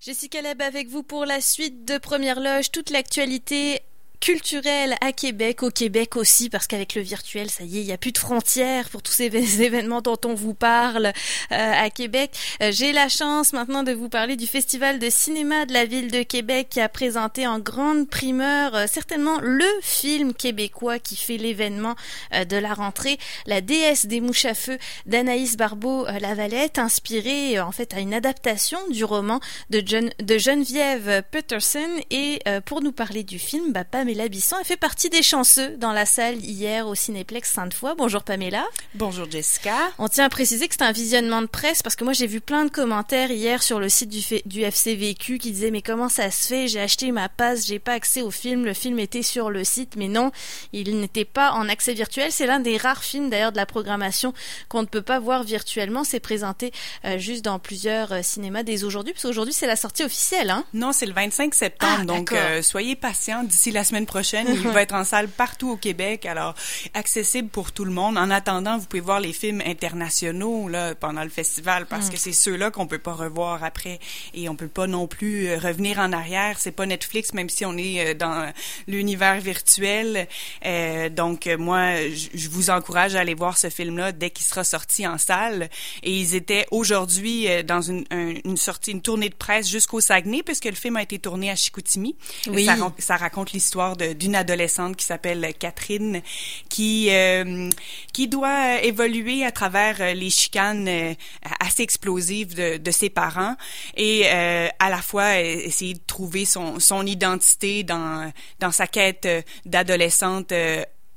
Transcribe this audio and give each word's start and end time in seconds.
Jessica 0.00 0.40
Leb 0.40 0.62
avec 0.62 0.86
vous 0.86 1.02
pour 1.02 1.24
la 1.24 1.40
suite 1.40 1.84
de 1.84 1.98
Première 1.98 2.38
Loge, 2.38 2.70
toute 2.70 2.90
l'actualité 2.90 3.80
culturel 4.20 4.96
à 5.00 5.12
Québec, 5.12 5.62
au 5.62 5.70
Québec 5.70 6.16
aussi, 6.16 6.50
parce 6.50 6.66
qu'avec 6.66 6.94
le 6.94 7.02
virtuel, 7.02 7.50
ça 7.50 7.64
y 7.64 7.78
est, 7.78 7.80
il 7.82 7.86
n'y 7.86 7.92
a 7.92 7.98
plus 7.98 8.12
de 8.12 8.18
frontières 8.18 8.88
pour 8.88 9.02
tous 9.02 9.12
ces 9.12 9.24
événements 9.62 10.00
dont 10.00 10.18
on 10.24 10.34
vous 10.34 10.54
parle 10.54 11.06
euh, 11.06 11.12
à 11.50 11.90
Québec. 11.90 12.32
Euh, 12.62 12.70
j'ai 12.72 12.92
la 12.92 13.08
chance 13.08 13.52
maintenant 13.52 13.82
de 13.82 13.92
vous 13.92 14.08
parler 14.08 14.36
du 14.36 14.46
Festival 14.46 14.98
de 14.98 15.08
cinéma 15.10 15.66
de 15.66 15.72
la 15.72 15.84
ville 15.84 16.10
de 16.10 16.22
Québec 16.22 16.68
qui 16.70 16.80
a 16.80 16.88
présenté 16.88 17.46
en 17.46 17.58
grande 17.58 18.08
primeur 18.08 18.74
euh, 18.74 18.86
certainement 18.86 19.38
le 19.40 19.66
film 19.82 20.34
québécois 20.34 20.98
qui 20.98 21.16
fait 21.16 21.36
l'événement 21.36 21.94
de 22.32 22.56
la 22.56 22.74
rentrée, 22.74 23.18
La 23.46 23.60
déesse 23.60 24.06
des 24.06 24.20
mouches 24.20 24.44
à 24.44 24.54
feu 24.54 24.78
d'Anaïs 25.06 25.56
Barbeau-Lavalette, 25.56 26.78
inspirée 26.78 27.60
en 27.60 27.72
fait 27.72 27.94
à 27.94 28.00
une 28.00 28.14
adaptation 28.14 28.78
du 28.90 29.04
roman 29.04 29.40
de, 29.70 29.80
de 29.80 30.38
Geneviève 30.38 31.22
Peterson. 31.30 31.88
Et 32.10 32.40
pour 32.66 32.82
nous 32.82 32.92
parler 32.92 33.24
du 33.24 33.38
film, 33.38 33.72
bah, 33.72 33.84
Pamela 34.08 34.28
Bisson. 34.28 34.56
Elle 34.58 34.64
fait 34.64 34.78
partie 34.78 35.10
des 35.10 35.22
chanceux 35.22 35.76
dans 35.76 35.92
la 35.92 36.06
salle 36.06 36.36
hier 36.36 36.88
au 36.88 36.94
Cinéplex 36.94 37.52
Sainte-Foy. 37.52 37.94
Bonjour 37.98 38.22
Pamela. 38.22 38.64
Bonjour 38.94 39.30
Jessica. 39.30 39.76
On 39.98 40.08
tient 40.08 40.24
à 40.24 40.28
préciser 40.30 40.66
que 40.66 40.74
c'est 40.74 40.84
un 40.84 40.92
visionnement 40.92 41.42
de 41.42 41.46
presse 41.46 41.82
parce 41.82 41.94
que 41.94 42.04
moi 42.04 42.14
j'ai 42.14 42.26
vu 42.26 42.40
plein 42.40 42.64
de 42.64 42.70
commentaires 42.70 43.30
hier 43.30 43.62
sur 43.62 43.78
le 43.78 43.90
site 43.90 44.08
du, 44.08 44.22
du 44.46 44.62
FCVQ 44.62 45.36
qui 45.36 45.52
disaient 45.52 45.70
mais 45.70 45.82
comment 45.82 46.08
ça 46.08 46.30
se 46.30 46.46
fait? 46.46 46.68
J'ai 46.68 46.80
acheté 46.80 47.12
ma 47.12 47.28
passe, 47.28 47.66
j'ai 47.66 47.78
pas 47.78 47.92
accès 47.92 48.22
au 48.22 48.30
film. 48.30 48.64
Le 48.64 48.72
film 48.72 48.98
était 48.98 49.22
sur 49.22 49.50
le 49.50 49.62
site, 49.62 49.94
mais 49.96 50.08
non, 50.08 50.32
il 50.72 50.98
n'était 51.00 51.26
pas 51.26 51.52
en 51.52 51.68
accès 51.68 51.92
virtuel. 51.92 52.32
C'est 52.32 52.46
l'un 52.46 52.60
des 52.60 52.78
rares 52.78 53.04
films 53.04 53.28
d'ailleurs 53.28 53.52
de 53.52 53.58
la 53.58 53.66
programmation 53.66 54.32
qu'on 54.70 54.80
ne 54.80 54.86
peut 54.86 55.02
pas 55.02 55.18
voir 55.18 55.42
virtuellement. 55.42 56.02
C'est 56.02 56.18
présenté 56.18 56.72
euh, 57.04 57.18
juste 57.18 57.44
dans 57.44 57.58
plusieurs 57.58 58.12
euh, 58.12 58.22
cinémas 58.22 58.62
dès 58.62 58.84
aujourd'hui, 58.84 59.12
parce 59.12 59.24
qu'aujourd'hui 59.24 59.52
c'est 59.52 59.66
la 59.66 59.76
sortie 59.76 60.02
officielle. 60.02 60.48
Hein? 60.48 60.64
Non, 60.72 60.92
c'est 60.92 61.04
le 61.04 61.12
25 61.12 61.52
septembre, 61.52 61.98
ah, 62.00 62.04
donc 62.06 62.32
euh, 62.32 62.62
soyez 62.62 62.96
patients 62.96 63.42
d'ici 63.42 63.70
la 63.70 63.84
semaine 63.84 63.97
prochaine. 64.06 64.46
Il 64.50 64.68
va 64.72 64.82
être 64.82 64.94
en 64.94 65.04
salle 65.04 65.28
partout 65.28 65.70
au 65.70 65.76
Québec, 65.76 66.26
alors 66.26 66.54
accessible 66.94 67.48
pour 67.48 67.72
tout 67.72 67.84
le 67.84 67.90
monde. 67.90 68.18
En 68.18 68.30
attendant, 68.30 68.78
vous 68.78 68.86
pouvez 68.86 69.00
voir 69.00 69.20
les 69.20 69.32
films 69.32 69.62
internationaux 69.64 70.68
là 70.68 70.94
pendant 70.94 71.22
le 71.22 71.30
festival 71.30 71.86
parce 71.86 72.08
mm. 72.08 72.10
que 72.10 72.16
c'est 72.16 72.32
ceux-là 72.32 72.70
qu'on 72.70 72.86
peut 72.86 72.98
pas 72.98 73.12
revoir 73.12 73.64
après 73.64 73.98
et 74.34 74.48
on 74.48 74.56
peut 74.56 74.68
pas 74.68 74.86
non 74.86 75.06
plus 75.06 75.48
euh, 75.48 75.58
revenir 75.58 75.98
en 75.98 76.12
arrière. 76.12 76.58
C'est 76.58 76.72
pas 76.72 76.86
Netflix, 76.86 77.34
même 77.34 77.48
si 77.48 77.64
on 77.64 77.76
est 77.76 78.10
euh, 78.10 78.14
dans 78.14 78.50
l'univers 78.86 79.40
virtuel. 79.40 80.28
Euh, 80.64 81.08
donc 81.08 81.48
moi, 81.58 81.94
je 82.34 82.48
vous 82.48 82.70
encourage 82.70 83.14
à 83.14 83.20
aller 83.20 83.34
voir 83.34 83.58
ce 83.58 83.70
film-là 83.70 84.12
dès 84.12 84.30
qu'il 84.30 84.46
sera 84.46 84.64
sorti 84.64 85.06
en 85.06 85.18
salle. 85.18 85.68
Et 86.02 86.12
ils 86.12 86.34
étaient 86.34 86.66
aujourd'hui 86.70 87.46
dans 87.64 87.80
une, 87.80 88.04
une 88.10 88.56
sortie, 88.56 88.92
une 88.92 89.02
tournée 89.02 89.28
de 89.28 89.34
presse 89.34 89.68
jusqu'au 89.68 90.00
Saguenay 90.00 90.42
puisque 90.42 90.66
le 90.66 90.74
film 90.74 90.96
a 90.96 91.02
été 91.02 91.18
tourné 91.18 91.50
à 91.50 91.56
Chicoutimi. 91.56 92.16
Oui. 92.48 92.64
Ça, 92.64 92.76
ça 92.98 93.16
raconte 93.16 93.52
l'histoire 93.52 93.87
d'une 93.96 94.34
adolescente 94.34 94.96
qui 94.96 95.04
s'appelle 95.04 95.52
Catherine, 95.58 96.22
qui 96.68 97.08
euh, 97.10 97.68
qui 98.12 98.28
doit 98.28 98.82
évoluer 98.82 99.44
à 99.44 99.52
travers 99.52 100.00
euh, 100.00 100.14
les 100.14 100.30
chicanes 100.30 100.88
euh, 100.88 101.14
assez 101.60 101.82
explosives 101.82 102.54
de, 102.54 102.76
de 102.76 102.90
ses 102.90 103.10
parents 103.10 103.56
et 103.96 104.28
à 104.28 104.90
la 104.90 105.02
fois 105.02 105.38
essayer 105.38 105.94
de 105.94 106.00
trouver 106.06 106.44
son, 106.44 106.80
son 106.80 107.06
identité 107.06 107.82
dans 107.82 108.30
dans 108.60 108.70
sa 108.70 108.86
quête 108.86 109.28
d'adolescente 109.64 110.52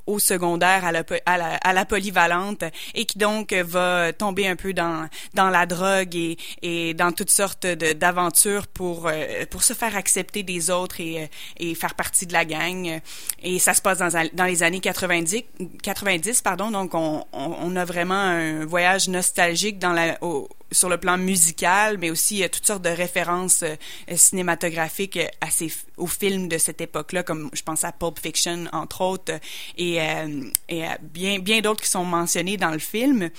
au 0.08 0.20
secondaire 0.20 0.86
à 0.86 0.92
la, 0.92 1.04
à 1.26 1.38
la, 1.38 1.56
à 1.56 1.74
la 1.74 1.86
polyvalente 1.86 2.64
et 2.94 3.06
qui 3.06 3.18
donc 3.18 3.54
va 3.54 4.14
tomber 4.14 4.48
un 4.48 4.56
peu 4.56 4.74
dans 4.74 5.08
dans 5.34 5.50
la 5.50 5.66
drogue 5.66 6.16
et, 6.16 6.38
et 6.62 6.94
dans 6.94 7.12
toutes 7.12 7.30
sortes 7.30 7.66
d'aventures 7.66 8.68
pour 8.68 9.08
euh, 9.08 9.46
pour 9.50 9.64
se 9.64 9.74
faire 9.74 9.96
accepter 9.96 10.44
des 10.44 10.70
autres 10.70 11.00
et, 11.00 11.30
et 11.58 11.76
faire 11.76 11.96
partie 11.96 12.26
de 12.26 12.34
la 12.34 12.46
gang. 12.46 13.02
Et 13.44 13.60
ça 13.60 13.74
se 13.74 13.82
passe 13.82 13.98
dans, 14.00 14.30
dans 14.34 14.46
les 14.46 14.64
années 14.64 14.80
90 14.80 15.44
90 15.84 16.42
pardon. 16.42 16.72
Donc 16.72 16.94
on, 16.94 17.25
on, 17.34 17.56
on 17.62 17.75
a 17.75 17.86
vraiment 17.86 18.16
un 18.16 18.66
voyage 18.66 19.08
nostalgique 19.09 19.80
dans 19.80 19.94
la 19.94 20.18
au, 20.22 20.48
sur 20.72 20.90
le 20.90 20.98
plan 20.98 21.18
musical, 21.18 21.98
mais 21.98 22.09
aussi 22.09 22.44
toutes 22.50 22.66
sortes 22.66 22.82
de 22.82 22.90
références 22.90 23.64
euh, 23.64 23.76
cinématographiques 24.16 25.20
à 25.42 25.50
ces, 25.50 25.72
aux 25.98 26.08
films 26.08 26.48
de 26.48 26.58
cette 26.58 26.82
époque-là, 26.82 27.24
comme 27.24 27.50
je 27.54 27.62
pense 27.62 27.84
à 27.84 27.92
Pulp 27.92 28.20
Fiction, 28.20 28.66
entre 28.72 29.02
autres, 29.02 29.34
et, 29.78 30.02
euh, 30.02 30.44
et 30.70 30.84
bien, 31.02 31.40
bien 31.40 31.62
d'autres 31.62 31.84
qui 31.84 31.90
sont 31.90 32.06
mentionnés 32.06 32.58
dans 32.58 32.72
le 32.72 32.80
film. 32.80 33.30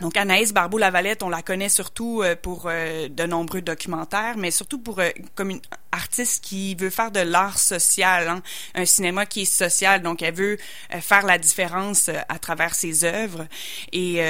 Donc 0.00 0.16
Anaïs 0.16 0.54
Barbeau-Lavalette, 0.54 1.22
on 1.22 1.28
la 1.28 1.42
connaît 1.42 1.68
surtout 1.68 2.22
euh, 2.22 2.34
pour 2.34 2.64
de 2.64 3.26
nombreux 3.26 3.60
documentaires, 3.60 4.36
mais 4.38 4.50
surtout 4.50 4.78
pour 4.78 5.00
comme 5.34 5.50
une 5.50 5.60
artiste 5.90 6.42
qui 6.42 6.74
veut 6.74 6.90
faire 6.90 7.10
de 7.10 7.20
l'art 7.20 7.58
social, 7.58 8.28
hein, 8.28 8.42
un 8.74 8.86
cinéma 8.86 9.26
qui 9.26 9.42
est 9.42 9.44
social. 9.44 10.00
Donc 10.02 10.22
elle 10.22 10.34
veut 10.34 10.58
faire 11.00 11.26
la 11.26 11.38
différence 11.38 12.08
à 12.08 12.38
travers 12.38 12.74
ses 12.74 13.04
œuvres 13.04 13.46
et 13.92 14.22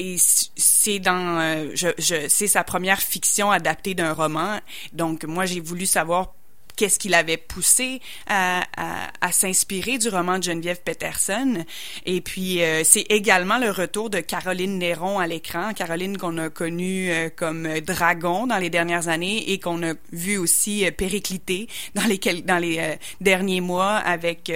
et 0.00 0.16
c'est 0.18 0.98
dans 0.98 1.38
euh, 1.40 1.74
c'est 1.98 2.46
sa 2.46 2.64
première 2.64 3.00
fiction 3.00 3.50
adaptée 3.50 3.94
d'un 3.94 4.14
roman. 4.14 4.58
Donc 4.94 5.24
moi 5.24 5.44
j'ai 5.44 5.60
voulu 5.60 5.84
savoir 5.84 6.34
qu'est-ce 6.80 6.98
qui 6.98 7.10
l'avait 7.10 7.36
poussé 7.36 8.00
à, 8.26 8.62
à, 8.74 9.10
à 9.20 9.32
s'inspirer 9.32 9.98
du 9.98 10.08
roman 10.08 10.38
de 10.38 10.44
Geneviève 10.44 10.80
Peterson. 10.82 11.62
Et 12.06 12.22
puis, 12.22 12.62
euh, 12.62 12.84
c'est 12.84 13.04
également 13.10 13.58
le 13.58 13.70
retour 13.70 14.08
de 14.08 14.20
Caroline 14.20 14.78
Néron 14.78 15.18
à 15.18 15.26
l'écran. 15.26 15.74
Caroline 15.74 16.16
qu'on 16.16 16.38
a 16.38 16.48
connue 16.48 17.10
euh, 17.10 17.28
comme 17.28 17.80
dragon 17.80 18.46
dans 18.46 18.56
les 18.56 18.70
dernières 18.70 19.08
années 19.08 19.50
et 19.50 19.60
qu'on 19.60 19.82
a 19.82 19.92
vu 20.10 20.38
aussi 20.38 20.86
euh, 20.86 20.90
péricliter 20.90 21.68
dans 21.94 22.06
les, 22.06 22.18
dans 22.40 22.56
les 22.56 22.96
derniers 23.20 23.60
mois 23.60 23.96
avec 23.96 24.50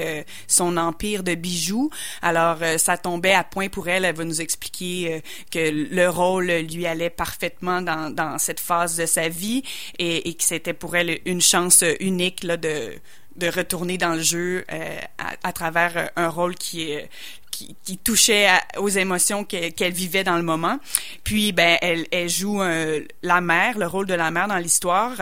son 0.46 0.78
empire 0.78 1.24
de 1.24 1.34
bijoux. 1.34 1.90
Alors, 2.22 2.56
ça 2.78 2.96
tombait 2.96 3.34
à 3.34 3.44
point 3.44 3.68
pour 3.68 3.88
elle. 3.88 4.06
Elle 4.06 4.16
va 4.16 4.24
nous 4.24 4.40
expliquer 4.40 5.20
que 5.50 5.58
le 5.58 6.08
rôle 6.08 6.46
lui 6.46 6.86
allait 6.86 7.10
parfaitement 7.10 7.82
dans, 7.82 8.08
dans 8.08 8.38
cette 8.38 8.60
phase 8.60 8.96
de 8.96 9.04
sa 9.04 9.28
vie 9.28 9.62
et, 9.98 10.30
et 10.30 10.34
que 10.34 10.42
c'était 10.42 10.72
pour 10.72 10.96
elle 10.96 11.18
une 11.26 11.42
chance 11.42 11.84
unique 12.00 12.13
unique 12.14 12.46
de, 12.46 12.94
de 13.36 13.48
retourner 13.48 13.98
dans 13.98 14.14
le 14.14 14.22
jeu 14.22 14.64
euh, 14.72 14.98
à, 15.42 15.52
travers 15.52 15.96
euh, 15.96 16.06
un 16.16 16.28
rôle 16.28 16.54
qui 16.54 16.90
est 16.90 17.10
qui, 17.54 17.76
qui 17.84 17.98
touchait 17.98 18.48
aux 18.78 18.88
émotions 18.88 19.44
qu'elle 19.44 19.92
vivait 19.92 20.24
dans 20.24 20.36
le 20.36 20.42
moment. 20.42 20.78
Puis, 21.22 21.52
ben, 21.52 21.78
elle, 21.80 22.06
elle 22.10 22.28
joue 22.28 22.60
euh, 22.62 23.02
la 23.22 23.40
mère, 23.40 23.78
le 23.78 23.86
rôle 23.86 24.06
de 24.06 24.14
la 24.14 24.30
mère 24.30 24.48
dans 24.48 24.58
l'histoire, 24.58 25.12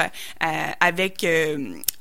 avec 0.80 1.26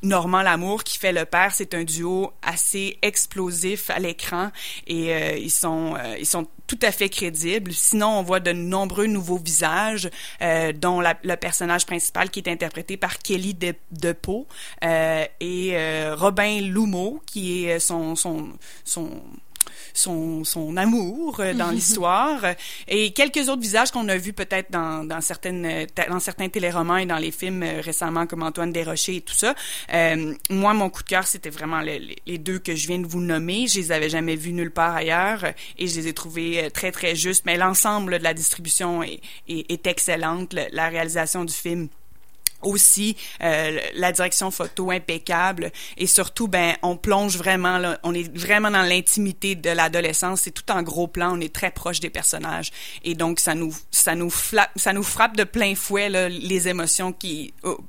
Normand 0.02 0.42
Lamour 0.42 0.84
qui 0.84 0.98
fait 0.98 1.12
le 1.12 1.26
père. 1.26 1.52
C'est 1.54 1.74
un 1.74 1.84
duo 1.84 2.32
assez 2.42 2.98
explosif 3.02 3.90
à 3.90 4.00
l'écran 4.00 4.52
et 4.88 5.38
ils 5.38 5.52
sont 5.52 5.96
ils 6.18 6.26
sont 6.26 6.48
tout 6.72 6.80
à 6.84 6.92
fait 6.94 7.10
crédible. 7.10 7.74
Sinon, 7.74 8.20
on 8.20 8.24
voit 8.24 8.40
de 8.40 8.54
nombreux 8.54 9.06
nouveaux 9.06 9.38
visages, 9.38 10.10
euh, 10.42 10.72
dont 10.72 11.02
la, 11.02 11.18
le 11.22 11.36
personnage 11.36 11.86
principal 11.86 12.30
qui 12.30 12.40
est 12.40 12.48
interprété 12.48 12.96
par 12.96 13.20
Kelly 13.20 13.54
De, 13.54 13.76
Depeau 13.92 14.48
euh, 14.86 15.26
et 15.42 15.72
euh, 15.74 16.16
Robin 16.18 16.62
Lumeau 16.62 17.22
qui 17.26 17.66
est 17.66 17.80
son 17.80 18.16
son 18.16 18.54
son 18.86 19.22
son, 19.94 20.44
son 20.44 20.78
amour 20.78 21.40
euh, 21.40 21.54
dans 21.54 21.72
l'histoire 21.72 22.42
et 22.88 23.12
quelques 23.12 23.50
autres 23.50 23.62
visages 23.62 23.92
qu'on 23.92 24.08
a 24.10 24.18
vus 24.18 24.34
peut-être 24.34 24.72
dans, 24.72 25.04
dans 25.04 25.22
certaines 25.22 25.88
dans 26.10 26.20
certains 26.20 26.50
téléromans 26.50 26.98
et 26.98 27.06
dans 27.06 27.18
les 27.18 27.32
films 27.32 27.64
euh, 27.64 27.82
récemment 27.82 28.28
comme 28.28 28.44
Antoine 28.44 28.72
Desrochers 28.72 29.18
et 29.18 29.22
tout 29.22 29.34
ça. 29.34 29.56
Euh, 29.94 30.34
moi, 30.50 30.74
mon 30.74 30.90
coup 30.90 31.04
de 31.04 31.08
cœur, 31.08 31.28
c'était 31.28 31.50
vraiment 31.50 31.82
les, 31.82 32.18
les, 32.26 32.38
deux 32.38 32.60
que 32.60 32.76
je 32.76 32.88
viens 32.88 33.00
de 33.00 33.08
vous 33.08 33.22
nommer. 33.22 33.68
Je 33.68 33.80
les 33.80 33.92
avais 33.92 34.10
jamais 34.10 34.36
vus 34.36 34.54
nulle 34.54 34.72
part 34.72 34.96
ailleurs 34.96 35.46
et 35.78 35.88
je 35.88 36.00
les 36.00 36.08
ai 36.08 36.14
trouvés 36.14 36.70
très 36.74 36.92
très 36.92 37.16
justes. 37.16 37.46
Mais 37.46 37.58
l'ensemble 37.58 38.18
de 38.18 38.24
la 38.24 38.34
distribution 38.34 39.04
est, 39.04 39.22
est, 39.48 39.70
est 39.72 39.88
excellente. 39.88 40.56
La 40.72 40.90
réalisation 40.90 41.46
du 41.46 41.54
film 41.54 41.90
aussi 42.64 43.16
euh, 43.44 43.80
la 43.96 44.12
direction 44.12 44.52
photo 44.52 44.92
impeccable. 44.92 45.72
Et 45.98 46.08
surtout 46.08 46.48
ben 46.48 46.76
on 46.82 46.98
plonge 46.98 47.38
vraiment 47.38 47.78
là, 47.78 48.00
on 48.04 48.14
est 48.14 48.36
vraiment 48.36 48.72
dans 48.72 48.84
l'intimité 48.84 49.56
de 49.56 49.70
l'adolescence. 49.70 50.42
C'est 50.42 50.52
tout 50.52 50.70
en 50.72 50.84
gros 50.84 51.08
plan. 51.08 51.38
On 51.38 51.42
est 51.42 51.54
très 51.54 51.72
proche 51.72 52.00
des 52.00 52.10
personnages. 52.10 52.72
Et 53.04 53.16
donc 53.16 53.40
ça 53.40 53.56
nous 53.56 53.74
ça 53.92 54.16
nous 54.16 54.32
ça 54.76 54.94
nous 54.94 55.04
frappe 55.04 55.38
de 55.38 55.44
plein 55.44 55.76
fouet 55.76 56.10
là, 56.10 56.30
les 56.30 56.68
émotions 56.68 57.14
qui 57.14 57.54
oh, 57.64 57.80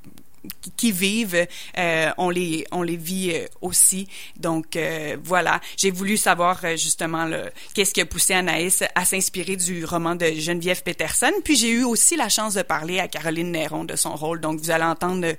qui 0.77 0.91
vivent, 0.91 1.47
euh, 1.77 2.11
on 2.17 2.29
les 2.29 2.65
on 2.71 2.81
les 2.81 2.97
vit 2.97 3.31
euh, 3.33 3.45
aussi. 3.61 4.07
Donc 4.37 4.75
euh, 4.75 5.17
voilà, 5.23 5.59
j'ai 5.77 5.91
voulu 5.91 6.17
savoir 6.17 6.61
justement 6.77 7.29
qu'est-ce 7.73 7.93
qui 7.93 8.01
a 8.01 8.05
poussé 8.05 8.33
Anaïs 8.33 8.83
à 8.95 9.05
s'inspirer 9.05 9.55
du 9.55 9.85
roman 9.85 10.15
de 10.15 10.25
Geneviève 10.25 10.83
Peterson. 10.83 11.31
Puis 11.43 11.55
j'ai 11.55 11.71
eu 11.71 11.83
aussi 11.83 12.15
la 12.15 12.29
chance 12.29 12.55
de 12.55 12.61
parler 12.61 12.99
à 12.99 13.07
Caroline 13.07 13.51
Néron 13.51 13.85
de 13.85 13.95
son 13.95 14.15
rôle. 14.15 14.41
Donc 14.41 14.59
vous 14.59 14.71
allez 14.71 14.83
entendre 14.83 15.35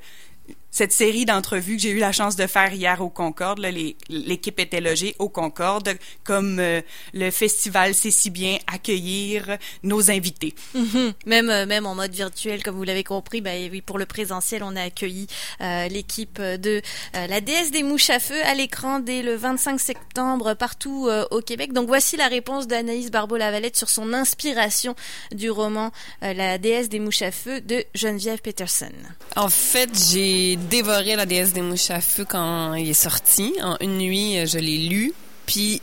cette 0.75 0.93
série 0.93 1.25
d'entrevues 1.25 1.77
que 1.77 1.83
j'ai 1.83 1.91
eu 1.91 1.99
la 1.99 2.11
chance 2.11 2.35
de 2.35 2.49
faire 2.49 2.75
hier 2.75 3.01
au 3.01 3.09
Concorde. 3.09 3.61
L'équipe 4.09 4.59
était 4.59 4.81
logée 4.81 5.15
au 5.21 5.29
Concorde, 5.29 5.91
comme 6.25 6.59
euh, 6.59 6.83
le 7.13 7.31
festival 7.31 7.95
sait 7.95 8.11
si 8.11 8.29
bien 8.29 8.59
accueillir 8.67 9.57
nos 9.85 10.11
invités. 10.11 10.53
Mhm. 10.75 11.13
Même 11.27 11.49
euh, 11.49 11.65
même 11.67 11.87
en 11.87 11.95
mode 11.95 12.13
virtuel, 12.13 12.65
comme 12.65 12.75
vous 12.75 12.83
l'avez 12.83 13.05
compris, 13.05 13.41
bah, 13.41 13.53
oui, 13.71 13.83
pour 13.83 13.99
le 13.99 14.05
présentiel, 14.05 14.65
on 14.65 14.75
a 14.75 14.83
accueilli 14.83 15.29
euh, 15.61 15.87
l'équipe 15.87 16.41
de 16.43 16.83
la 17.15 17.41
déesse 17.41 17.71
des 17.71 17.85
mouches 17.85 18.11
à 18.11 18.19
feu 18.19 18.43
à 18.45 18.55
l'écran 18.55 18.99
dès 18.99 19.23
le 19.23 19.37
25 19.37 19.79
septembre 19.79 20.55
partout 20.55 21.09
au 21.31 21.41
Québec. 21.41 21.73
Donc 21.73 21.87
voici 21.87 22.17
la 22.17 22.27
réponse 22.27 22.67
d'Anaïs 22.67 23.13
Barbeau-Lavalette 23.13 23.77
sur 23.77 23.89
son 23.89 24.13
inspiration 24.13 24.97
du 25.33 25.51
roman 25.51 25.93
La 26.21 26.59
déesse 26.59 26.89
des 26.89 26.99
mouches 26.99 27.23
à 27.23 27.31
feu 27.31 27.61
de 27.61 27.85
Geneviève 27.95 28.41
Peterson. 28.41 28.91
En 29.37 29.49
fait, 29.49 29.91
j'ai 30.11 30.57
dévoré 30.65 31.17
La 31.17 31.27
déesse 31.27 31.53
des 31.53 31.63
mouches 31.63 31.91
à 31.91 32.01
feu 32.01 32.25
quand 32.25 32.75
il 32.75 32.89
est 32.89 32.95
sorti. 32.95 33.55
En 33.63 33.77
une 33.81 33.99
nuit, 33.99 34.39
euh, 34.39 34.47
je 34.47 34.59
l'ai 34.59 34.79
lu. 34.79 35.13
Puis 35.47 35.81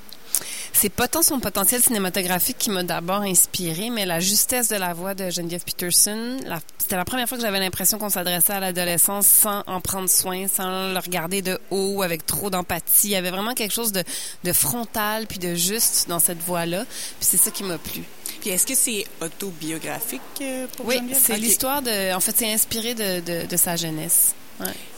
c'est 0.73 0.89
pas 0.89 1.07
tant 1.07 1.21
son 1.21 1.39
potentiel 1.39 1.81
cinématographique 1.81 2.57
qui 2.57 2.69
m'a 2.69 2.83
d'abord 2.83 3.21
inspiré, 3.21 3.89
mais 3.89 4.05
la 4.05 4.19
justesse 4.19 4.67
de 4.69 4.75
la 4.77 4.93
voix 4.93 5.13
de 5.13 5.29
Geneviève 5.29 5.63
Peterson. 5.63 6.37
C'était 6.79 6.95
la 6.95 7.05
première 7.05 7.27
fois 7.27 7.37
que 7.37 7.43
j'avais 7.43 7.59
l'impression 7.59 7.99
qu'on 7.99 8.09
s'adressait 8.09 8.53
à 8.53 8.59
l'adolescence 8.59 9.27
sans 9.27 9.63
en 9.67 9.79
prendre 9.81 10.09
soin, 10.09 10.47
sans 10.47 10.91
le 10.93 10.97
regarder 10.97 11.41
de 11.41 11.59
haut, 11.69 12.01
avec 12.01 12.25
trop 12.25 12.49
d'empathie. 12.49 13.09
Il 13.09 13.11
y 13.11 13.15
avait 13.15 13.29
vraiment 13.29 13.53
quelque 13.53 13.73
chose 13.73 13.91
de, 13.91 14.03
de 14.43 14.53
frontal 14.53 15.27
puis 15.27 15.39
de 15.39 15.53
juste 15.53 16.07
dans 16.07 16.19
cette 16.19 16.41
voix-là. 16.41 16.85
Puis 17.19 17.27
c'est 17.29 17.37
ça 17.37 17.51
qui 17.51 17.63
m'a 17.63 17.77
plu. 17.77 18.03
Puis 18.39 18.49
est-ce 18.49 18.65
que 18.65 18.75
c'est 18.75 19.05
autobiographique 19.21 20.21
euh, 20.41 20.65
pour 20.75 20.87
Oui, 20.87 20.99
c'est 21.13 21.37
l'histoire 21.37 21.81
de. 21.83 22.13
En 22.13 22.19
fait, 22.19 22.35
c'est 22.35 22.51
inspiré 22.51 22.95
de, 22.95 23.19
de, 23.19 23.45
de 23.45 23.57
sa 23.57 23.75
jeunesse. 23.75 24.33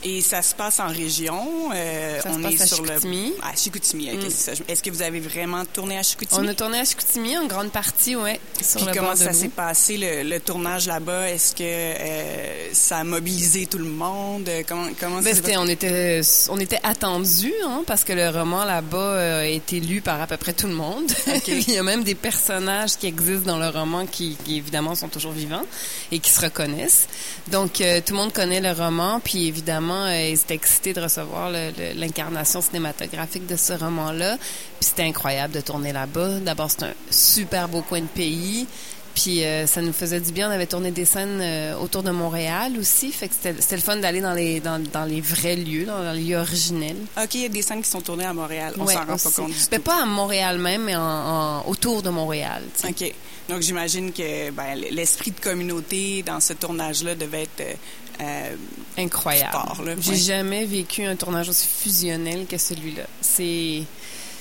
Et 0.06 0.22
ça 0.22 0.42
se 0.42 0.54
passe 0.54 0.80
en 0.80 0.88
région. 0.88 1.70
Euh, 1.74 2.20
ça 2.20 2.30
on 2.30 2.38
se 2.38 2.42
passe 2.42 2.54
est 2.54 2.62
à 2.62 2.68
sur 2.68 2.78
Chicoutimi. 2.86 3.34
le 3.38 3.46
à 3.46 3.56
Chicoutimi. 3.56 4.12
Mm. 4.12 4.28
Est-ce 4.68 4.84
que 4.84 4.90
vous 4.90 5.02
avez 5.02 5.22
vraiment 5.22 5.64
tourné 5.66 5.98
à 5.98 6.04
Chicoutimi? 6.04 6.42
On 6.42 6.48
a 6.48 6.54
tourné 6.54 6.80
à 6.80 6.86
Chicoutimi 6.86 7.38
en 7.38 7.46
grande 7.46 7.72
partie, 7.72 8.16
ouais. 8.16 8.40
Sur 8.62 8.86
Puis 8.86 8.98
comment 8.98 9.16
ça 9.16 9.32
s'est 9.32 9.48
passé 9.48 9.98
le, 9.98 10.40
tournage 10.40 10.88
là-bas? 10.88 11.30
Est-ce 11.30 11.56
que 11.56 11.64
euh, 11.64 12.74
ça 12.74 12.98
a 12.98 13.04
mobilisé 13.06 13.66
tout 13.66 13.78
le 13.78 13.86
monde? 13.86 14.50
Comment 14.68 14.90
comment 15.00 15.22
ben, 15.22 15.58
on 15.58 15.68
était 15.68 16.22
on 16.50 16.60
était 16.60 16.80
attendu 16.84 17.54
hein, 17.66 17.84
parce 17.88 18.04
que 18.04 18.14
le 18.14 18.30
roman 18.30 18.66
là-bas 18.66 18.98
euh, 18.98 19.42
a 19.42 19.46
été 19.46 19.80
lu 19.80 20.02
par 20.02 20.22
à 20.22 20.28
peu 20.28 20.38
près 20.38 20.54
tout 20.54 20.68
le 20.68 20.74
monde. 20.74 21.10
Il 21.48 21.72
y 21.72 21.78
a 21.78 21.84
même 21.84 22.04
des 22.04 22.16
personnages 22.16 22.98
qui 22.98 23.08
existent 23.08 23.54
dans 23.54 23.60
le 23.60 23.70
roman 23.70 24.06
qui, 24.06 24.36
qui 24.44 24.58
évidemment 24.58 24.96
sont 24.96 25.08
toujours 25.08 25.32
vivants 25.32 25.66
et 26.12 26.20
qui 26.20 26.30
se 26.30 26.42
reconnaissent. 26.42 27.08
Donc 27.48 27.74
tout 27.74 28.14
le 28.14 28.16
monde 28.16 28.34
connaît 28.34 28.60
le 28.60 28.72
roman 28.72 29.22
puis 29.24 29.53
évidemment, 29.54 30.06
euh, 30.06 30.30
ils 30.30 30.34
étaient 30.34 30.56
excités 30.56 30.94
de 30.94 31.02
recevoir 31.02 31.52
l'incarnation 31.96 32.62
cinématographique 32.62 33.46
de 33.46 33.56
ce 33.56 33.74
roman-là. 33.74 34.38
Puis 34.80 34.90
c'était 34.90 35.04
incroyable 35.04 35.54
de 35.54 35.62
tourner 35.62 35.94
là-bas. 35.94 36.40
D'abord, 36.40 36.72
c'est 36.72 36.84
un 36.84 36.94
super 37.12 37.70
beau 37.70 37.82
coin 37.82 38.02
de 38.02 38.08
pays. 38.08 38.68
Puis 39.14 39.44
euh, 39.44 39.68
ça 39.68 39.82
nous 39.82 39.94
faisait 39.94 40.20
du 40.20 40.32
bien. 40.32 40.50
On 40.50 40.52
avait 40.52 40.66
tourné 40.66 40.90
des 40.90 41.06
scènes 41.06 41.40
euh, 41.40 41.78
autour 41.78 42.02
de 42.02 42.10
Montréal 42.10 42.74
aussi. 42.80 43.12
Fait 43.12 43.28
que 43.28 43.36
c'était 43.36 43.76
le 43.76 43.82
fun 43.82 43.98
d'aller 43.98 44.22
dans 44.22 44.34
les, 44.34 44.60
dans, 44.60 44.82
dans, 44.92 45.06
les 45.06 45.22
vrais 45.22 45.56
lieux, 45.56 45.86
dans 45.86 46.14
les 46.14 46.24
lieux 46.24 46.38
originels. 46.38 46.98
OK, 47.22 47.36
il 47.36 47.42
y 47.42 47.46
a 47.46 47.50
des 47.50 47.62
scènes 47.62 47.84
qui 47.84 47.90
sont 47.90 48.02
tournées 48.02 48.26
à 48.26 48.34
Montréal. 48.34 48.74
On 48.80 48.88
s'en 48.88 49.06
rend 49.06 49.18
pas 49.18 49.32
compte 49.36 49.52
du 49.52 49.70
ben, 49.70 49.80
Pas 49.80 50.02
à 50.02 50.06
Montréal 50.06 50.58
même, 50.58 50.86
mais 50.86 50.96
en, 50.96 51.64
autour 51.68 52.02
de 52.02 52.10
Montréal. 52.10 52.64
OK. 52.84 53.14
Donc 53.50 53.62
j'imagine 53.62 54.12
que 54.12 54.50
ben, 54.50 54.76
l'esprit 54.92 55.32
de 55.32 55.40
communauté 55.40 56.24
dans 56.24 56.40
ce 56.40 56.54
tournage-là 56.54 57.14
devait 57.14 57.44
être 57.44 57.78
euh, 58.22 58.56
incroyable. 58.98 59.96
J'ai 60.00 60.16
jamais 60.16 60.66
vécu 60.66 61.04
un 61.04 61.16
tournage 61.16 61.50
aussi 61.50 61.68
fusionnel 61.68 62.46
que 62.48 62.58
celui-là. 62.58 63.04
C'est 63.22 63.84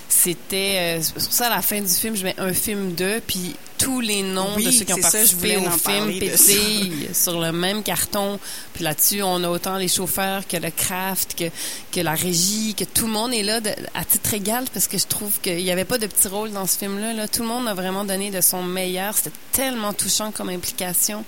c'était 0.08 0.98
euh, 0.98 1.02
pour 1.14 1.22
ça 1.32 1.46
à 1.46 1.56
la 1.56 1.62
fin 1.62 1.80
du 1.80 1.88
film 1.88 2.14
je 2.14 2.24
mets 2.24 2.34
un 2.38 2.52
film 2.52 2.92
d'eux 2.92 3.22
puis 3.26 3.56
tous 3.82 4.00
les 4.00 4.22
noms 4.22 4.56
de 4.56 4.70
ceux 4.70 4.84
qui 4.84 4.92
ont 4.92 5.00
participé 5.00 5.56
au 5.56 5.70
film 5.70 6.18
pétillent 6.18 7.08
sur 7.12 7.40
le 7.40 7.52
même 7.52 7.82
carton. 7.82 8.38
Puis 8.74 8.84
là-dessus 8.84 9.22
on 9.22 9.42
a 9.44 9.48
autant 9.48 9.76
les 9.76 9.88
chauffeurs 9.88 10.46
que 10.46 10.56
le 10.56 10.70
craft 10.70 11.34
que 11.38 11.44
que 11.92 12.00
la 12.00 12.14
régie 12.14 12.74
que 12.74 12.84
tout 12.84 13.06
le 13.06 13.12
monde 13.12 13.32
est 13.32 13.42
là 13.42 13.60
à 13.94 14.04
titre 14.04 14.34
égal 14.34 14.64
parce 14.72 14.88
que 14.88 14.98
je 14.98 15.06
trouve 15.06 15.40
qu'il 15.40 15.62
n'y 15.62 15.70
avait 15.70 15.84
pas 15.84 15.98
de 15.98 16.06
petit 16.06 16.28
rôle 16.28 16.52
dans 16.52 16.66
ce 16.66 16.78
film 16.78 16.98
là, 17.00 17.12
là 17.12 17.28
tout 17.28 17.42
le 17.42 17.48
monde 17.48 17.68
a 17.68 17.74
vraiment 17.74 18.04
donné 18.04 18.30
de 18.30 18.40
son 18.40 18.62
meilleur. 18.62 19.16
C'était 19.16 19.36
tellement 19.52 19.92
touchant 19.92 20.30
comme 20.30 20.48
implication. 20.48 21.24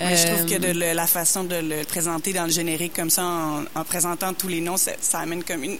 Je 0.00 0.26
trouve 0.26 0.46
que 0.46 0.66
euh, 0.66 0.94
la 0.94 1.06
façon 1.06 1.44
de 1.44 1.56
le 1.56 1.84
présenter 1.84 2.32
dans 2.32 2.44
le 2.44 2.50
générique 2.50 2.94
comme 2.94 3.10
ça, 3.10 3.24
en, 3.74 3.84
présentant 3.84 4.32
tous 4.34 4.48
les 4.48 4.60
noms, 4.60 4.76
ça, 4.76 5.18
amène 5.18 5.44
comme 5.44 5.62
une, 5.64 5.78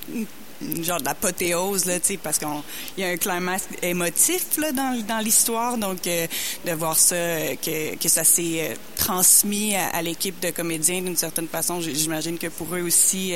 genre 0.82 1.00
d'apothéose 1.00 1.87
là, 1.87 1.99
tu 2.00 2.06
sais, 2.06 2.17
parce 2.17 2.38
qu'il 2.38 2.49
y 2.99 3.05
a 3.05 3.09
un 3.09 3.17
climax 3.17 3.69
émotif 3.82 4.59
là 4.59 4.73
dans, 4.73 5.00
dans 5.06 5.19
l'histoire, 5.19 5.76
donc 5.79 6.06
euh, 6.06 6.26
de 6.64 6.73
voir 6.73 6.97
ça, 6.97 7.17
que, 7.56 7.97
que 7.97 8.09
ça 8.09 8.25
s'est 8.25 8.70
euh, 8.70 8.75
transmis 8.97 9.75
à, 9.75 10.00
l'équipe 10.03 10.38
de 10.41 10.50
comédiens 10.50 11.03
d'une 11.03 11.17
certaine 11.17 11.49
façon, 11.49 11.81
j'imagine 11.81 12.38
que 12.38 12.49
pour 12.49 12.75
eux 12.75 12.82
aussi, 12.82 13.35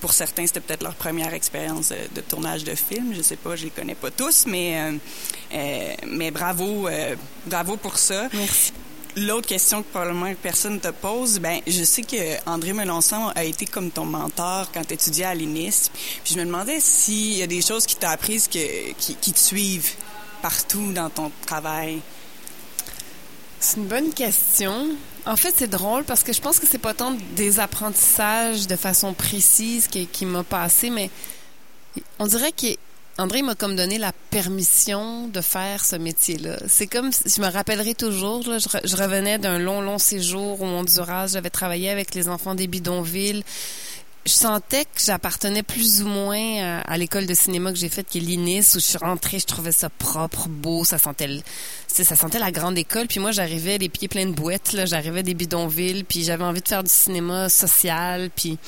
pour 0.00 0.12
certains, 0.12 0.46
c'était 0.46 0.60
peut-être 0.60 0.82
leur 0.82 0.94
première 0.94 1.34
expérience 1.34 1.92
de 2.14 2.20
tournage 2.20 2.62
de 2.64 2.74
film. 2.74 3.12
Je 3.14 3.22
sais 3.22 3.36
pas, 3.36 3.56
je 3.56 3.64
les 3.64 3.70
connais 3.70 3.94
pas 3.94 4.10
tous, 4.10 4.44
mais 4.46 4.92
mais 6.06 6.30
bravo, 6.30 6.88
bravo 7.46 7.76
pour 7.76 7.98
ça. 7.98 8.28
Merci. 8.32 8.72
L'autre 9.18 9.48
question 9.48 9.82
que 9.82 9.88
probablement 9.88 10.30
personne 10.42 10.78
te 10.78 10.88
pose, 10.88 11.38
ben 11.38 11.62
je 11.66 11.84
sais 11.84 12.02
que 12.02 12.36
André 12.46 12.74
Melançon 12.74 13.32
a 13.34 13.44
été 13.44 13.64
comme 13.64 13.90
ton 13.90 14.04
mentor 14.04 14.70
quand 14.72 14.84
tu 14.86 14.92
étudiais 14.92 15.24
à 15.24 15.34
l'INIS. 15.34 15.90
Puis 16.22 16.34
je 16.34 16.38
me 16.38 16.44
demandais 16.44 16.80
s'il 16.80 17.38
y 17.38 17.42
a 17.42 17.46
des 17.46 17.62
choses 17.62 17.86
qui 17.86 17.96
t'ont 17.96 18.08
apprises 18.08 18.46
qui, 18.46 18.94
qui 18.98 19.32
te 19.32 19.38
suivent 19.38 19.94
partout 20.42 20.92
dans 20.92 21.08
ton 21.08 21.32
travail. 21.46 22.00
C'est 23.58 23.78
une 23.78 23.86
bonne 23.86 24.12
question. 24.12 24.88
En 25.24 25.36
fait, 25.36 25.54
c'est 25.56 25.70
drôle 25.70 26.04
parce 26.04 26.22
que 26.22 26.34
je 26.34 26.40
pense 26.42 26.58
que 26.58 26.66
c'est 26.66 26.76
pas 26.76 26.92
tant 26.92 27.16
des 27.34 27.58
apprentissages 27.58 28.66
de 28.66 28.76
façon 28.76 29.14
précise 29.14 29.88
qui, 29.88 30.06
qui 30.06 30.26
m'a 30.26 30.44
passé, 30.44 30.90
mais 30.90 31.10
on 32.18 32.26
dirait 32.26 32.52
qu'il 32.52 32.76
André 33.18 33.40
m'a 33.40 33.54
comme 33.54 33.76
donné 33.76 33.96
la 33.96 34.12
permission 34.12 35.28
de 35.28 35.40
faire 35.40 35.86
ce 35.86 35.96
métier-là. 35.96 36.58
C'est 36.68 36.86
comme, 36.86 37.10
je 37.12 37.40
me 37.40 37.50
rappellerai 37.50 37.94
toujours, 37.94 38.46
là, 38.46 38.58
je, 38.58 38.96
revenais 38.96 39.38
d'un 39.38 39.58
long, 39.58 39.80
long 39.80 39.96
séjour 39.96 40.60
au 40.60 40.66
Honduras. 40.66 41.28
J'avais 41.28 41.48
travaillé 41.48 41.88
avec 41.88 42.14
les 42.14 42.28
enfants 42.28 42.54
des 42.54 42.66
bidonvilles. 42.66 43.42
Je 44.26 44.32
sentais 44.32 44.84
que 44.84 45.00
j'appartenais 45.02 45.62
plus 45.62 46.02
ou 46.02 46.08
moins 46.08 46.82
à, 46.84 46.98
l'école 46.98 47.26
de 47.26 47.32
cinéma 47.32 47.72
que 47.72 47.78
j'ai 47.78 47.88
faite, 47.88 48.08
qui 48.10 48.18
est 48.18 48.20
l'INIS, 48.20 48.74
où 48.74 48.80
je 48.80 48.84
suis 48.84 48.98
rentrée, 48.98 49.38
je 49.38 49.46
trouvais 49.46 49.72
ça 49.72 49.88
propre, 49.88 50.48
beau, 50.48 50.84
ça 50.84 50.98
sentait, 50.98 51.40
ça 51.86 52.16
sentait 52.16 52.40
la 52.40 52.50
grande 52.50 52.76
école. 52.76 53.06
Puis 53.06 53.20
moi, 53.20 53.30
j'arrivais 53.30 53.78
les 53.78 53.88
pieds 53.88 54.08
pleins 54.08 54.26
de 54.26 54.76
là, 54.76 54.84
j'arrivais 54.84 55.22
des 55.22 55.34
bidonvilles, 55.34 56.04
puis 56.04 56.22
j'avais 56.24 56.44
envie 56.44 56.60
de 56.60 56.68
faire 56.68 56.82
du 56.82 56.90
cinéma 56.90 57.48
social, 57.48 58.28
puis 58.34 58.58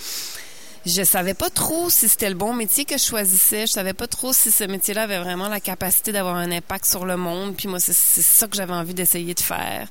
je 0.87 1.03
savais 1.03 1.35
pas 1.35 1.51
trop 1.51 1.91
si 1.91 2.09
c'était 2.09 2.29
le 2.29 2.35
bon 2.35 2.55
métier 2.55 2.85
que 2.85 2.97
je 2.97 3.05
choisissais. 3.05 3.67
Je 3.67 3.73
savais 3.73 3.95
pas 3.95 4.07
trop 4.07 4.33
si 4.33 4.51
ce 4.51 4.65
métier-là 4.65 5.03
avait 5.03 5.19
vraiment 5.19 5.49
la 5.49 5.61
capacité 5.61 6.13
d'avoir 6.13 6.37
un 6.37 6.51
impact 6.51 6.87
sur 6.87 7.05
le 7.05 7.17
monde. 7.17 7.57
Puis 7.57 7.69
moi, 7.69 7.81
c'est 7.81 7.93
ça 7.93 8.47
que 8.47 8.57
j'avais 8.57 8.73
envie 8.73 8.95
d'essayer 8.95 9.35
de 9.35 9.41
faire. 9.41 9.89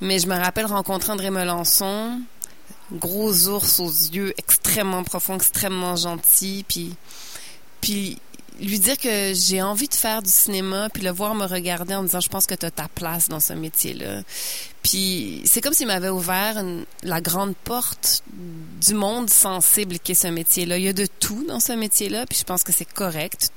Mais 0.00 0.18
je 0.18 0.26
me 0.26 0.34
rappelle 0.34 0.66
rencontrer 0.66 1.12
André 1.12 1.30
Melançon, 1.30 2.20
gros 2.92 3.48
ours 3.48 3.80
aux 3.80 3.90
yeux 3.90 4.32
extrêmement 4.38 5.04
profonds, 5.04 5.36
extrêmement 5.36 5.96
gentil. 5.96 6.64
Puis, 6.66 6.94
puis 7.80 8.18
lui 8.60 8.78
dire 8.78 8.98
que 8.98 9.32
j'ai 9.34 9.62
envie 9.62 9.88
de 9.88 9.94
faire 9.94 10.22
du 10.22 10.30
cinéma, 10.30 10.88
puis 10.90 11.02
le 11.02 11.10
voir 11.10 11.34
me 11.34 11.46
regarder 11.46 11.94
en 11.94 12.02
disant, 12.02 12.20
je 12.20 12.28
pense 12.28 12.46
que 12.46 12.54
tu 12.54 12.66
as 12.66 12.70
ta 12.70 12.88
place 12.88 13.28
dans 13.28 13.40
ce 13.40 13.52
métier-là. 13.52 14.22
Puis 14.82 15.42
c'est 15.44 15.60
comme 15.60 15.74
s'il 15.74 15.86
m'avait 15.86 16.08
ouvert 16.08 16.62
la 17.02 17.20
grande 17.20 17.54
porte 17.56 18.22
du 18.32 18.94
monde 18.94 19.28
sensible 19.28 19.98
qu'est 19.98 20.14
ce 20.14 20.28
métier-là. 20.28 20.78
Il 20.78 20.84
y 20.84 20.88
a 20.88 20.92
de 20.92 21.06
tout 21.06 21.44
dans 21.46 21.60
ce 21.60 21.72
métier-là, 21.72 22.26
puis 22.26 22.38
je 22.38 22.44
pense 22.44 22.62
que 22.62 22.72
c'est 22.72 22.90
correct. 22.90 23.50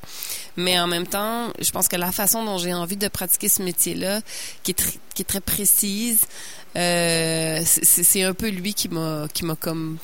Mais 0.57 0.79
en 0.79 0.87
même 0.87 1.07
temps, 1.07 1.51
je 1.59 1.71
pense 1.71 1.87
que 1.87 1.95
la 1.95 2.11
façon 2.11 2.43
dont 2.43 2.57
j'ai 2.57 2.73
envie 2.73 2.97
de 2.97 3.07
pratiquer 3.07 3.49
ce 3.49 3.61
métier-là, 3.61 4.21
qui 4.63 4.71
est, 4.71 4.99
qui 5.13 5.21
est 5.21 5.25
très 5.25 5.41
précise, 5.41 6.21
euh, 6.75 7.61
c'est 7.65 8.23
un 8.23 8.33
peu 8.33 8.49
lui 8.49 8.73
qui 8.73 8.89
qui 9.33 9.45
m'a 9.45 9.55
comme 9.59 9.97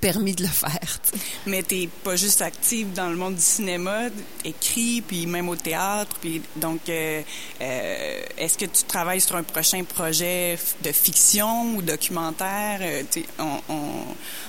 permis 0.00 0.34
de 0.34 0.42
le 0.42 0.48
faire. 0.48 0.98
Mais 1.46 1.62
t'es 1.62 1.88
pas 2.02 2.16
juste 2.16 2.42
active 2.42 2.92
dans 2.92 3.08
le 3.08 3.16
monde 3.16 3.34
du 3.34 3.42
cinéma, 3.42 4.08
écrit, 4.44 5.02
puis 5.02 5.26
même 5.26 5.48
au 5.48 5.56
théâtre, 5.56 6.16
puis 6.20 6.42
donc 6.56 6.88
euh, 6.88 7.22
euh, 7.60 8.22
est-ce 8.38 8.56
que 8.56 8.64
tu 8.64 8.84
travailles 8.84 9.20
sur 9.20 9.36
un 9.36 9.42
prochain 9.42 9.84
projet 9.84 10.58
de 10.82 10.92
fiction 10.92 11.74
ou 11.74 11.82
documentaire? 11.82 12.78
Euh, 12.82 13.02
on, 13.38 13.60
on, 13.68 13.82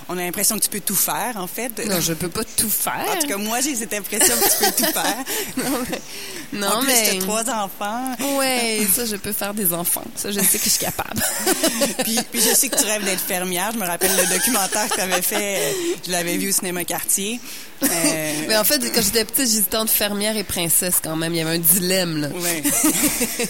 on, 0.08 0.18
a 0.18 0.20
l'impression 0.20 0.56
que 0.56 0.62
tu 0.62 0.70
peux 0.70 0.80
tout 0.80 0.94
faire 0.94 1.36
en 1.36 1.46
fait. 1.46 1.84
Non, 1.86 2.00
je 2.00 2.14
peux 2.14 2.30
pas 2.30 2.44
tout 2.44 2.70
faire. 2.70 3.06
En 3.10 3.20
tout 3.20 3.26
cas, 3.26 3.36
moi 3.36 3.60
j'ai 3.60 3.74
cette 3.74 3.92
impression 3.92 4.34
que 4.34 4.44
tu 4.44 4.64
peux 4.64 4.84
tout 4.84 4.92
faire. 4.92 5.24
non, 5.56 5.84
mais, 5.90 6.58
non, 6.58 6.68
en 6.68 6.80
plus, 6.80 7.18
trois 7.20 7.48
enfants. 7.50 8.16
ouais, 8.38 8.86
ça 8.92 9.04
je 9.04 9.16
peux 9.16 9.32
faire 9.32 9.52
des 9.52 9.72
enfants. 9.72 10.04
Ça 10.16 10.30
je 10.30 10.40
sais 10.40 10.58
que 10.58 10.64
je 10.64 10.70
suis 10.70 10.84
capable. 10.84 11.22
puis, 12.04 12.18
puis 12.30 12.40
je 12.40 12.54
sais 12.54 12.68
que 12.68 12.76
tu 12.76 12.84
rêves 12.84 13.04
d'être 13.04 13.20
fermière. 13.20 13.70
Je 13.74 13.78
me 13.78 13.86
rappelle 13.86 14.14
le 14.16 14.34
documentaire 14.34 14.88
que 14.88 14.94
tu 14.94 15.00
avais 15.00 15.22
fait 15.22 15.41
l'avais, 15.42 15.74
je 16.06 16.10
l'avais 16.10 16.36
vu 16.36 16.48
au 16.48 16.52
cinéma 16.52 16.84
quartier. 16.84 17.40
Euh, 17.82 18.32
mais 18.48 18.56
en 18.56 18.64
fait, 18.64 18.80
quand 18.94 19.02
j'étais 19.02 19.24
petite, 19.24 19.46
j'hésitais 19.46 19.76
entre 19.76 19.92
fermière 19.92 20.36
et 20.36 20.44
princesse 20.44 21.00
quand 21.02 21.16
même. 21.16 21.32
Il 21.34 21.38
y 21.38 21.40
avait 21.40 21.56
un 21.56 21.58
dilemme, 21.58 22.20
là. 22.20 22.28
Ouais. 22.28 22.62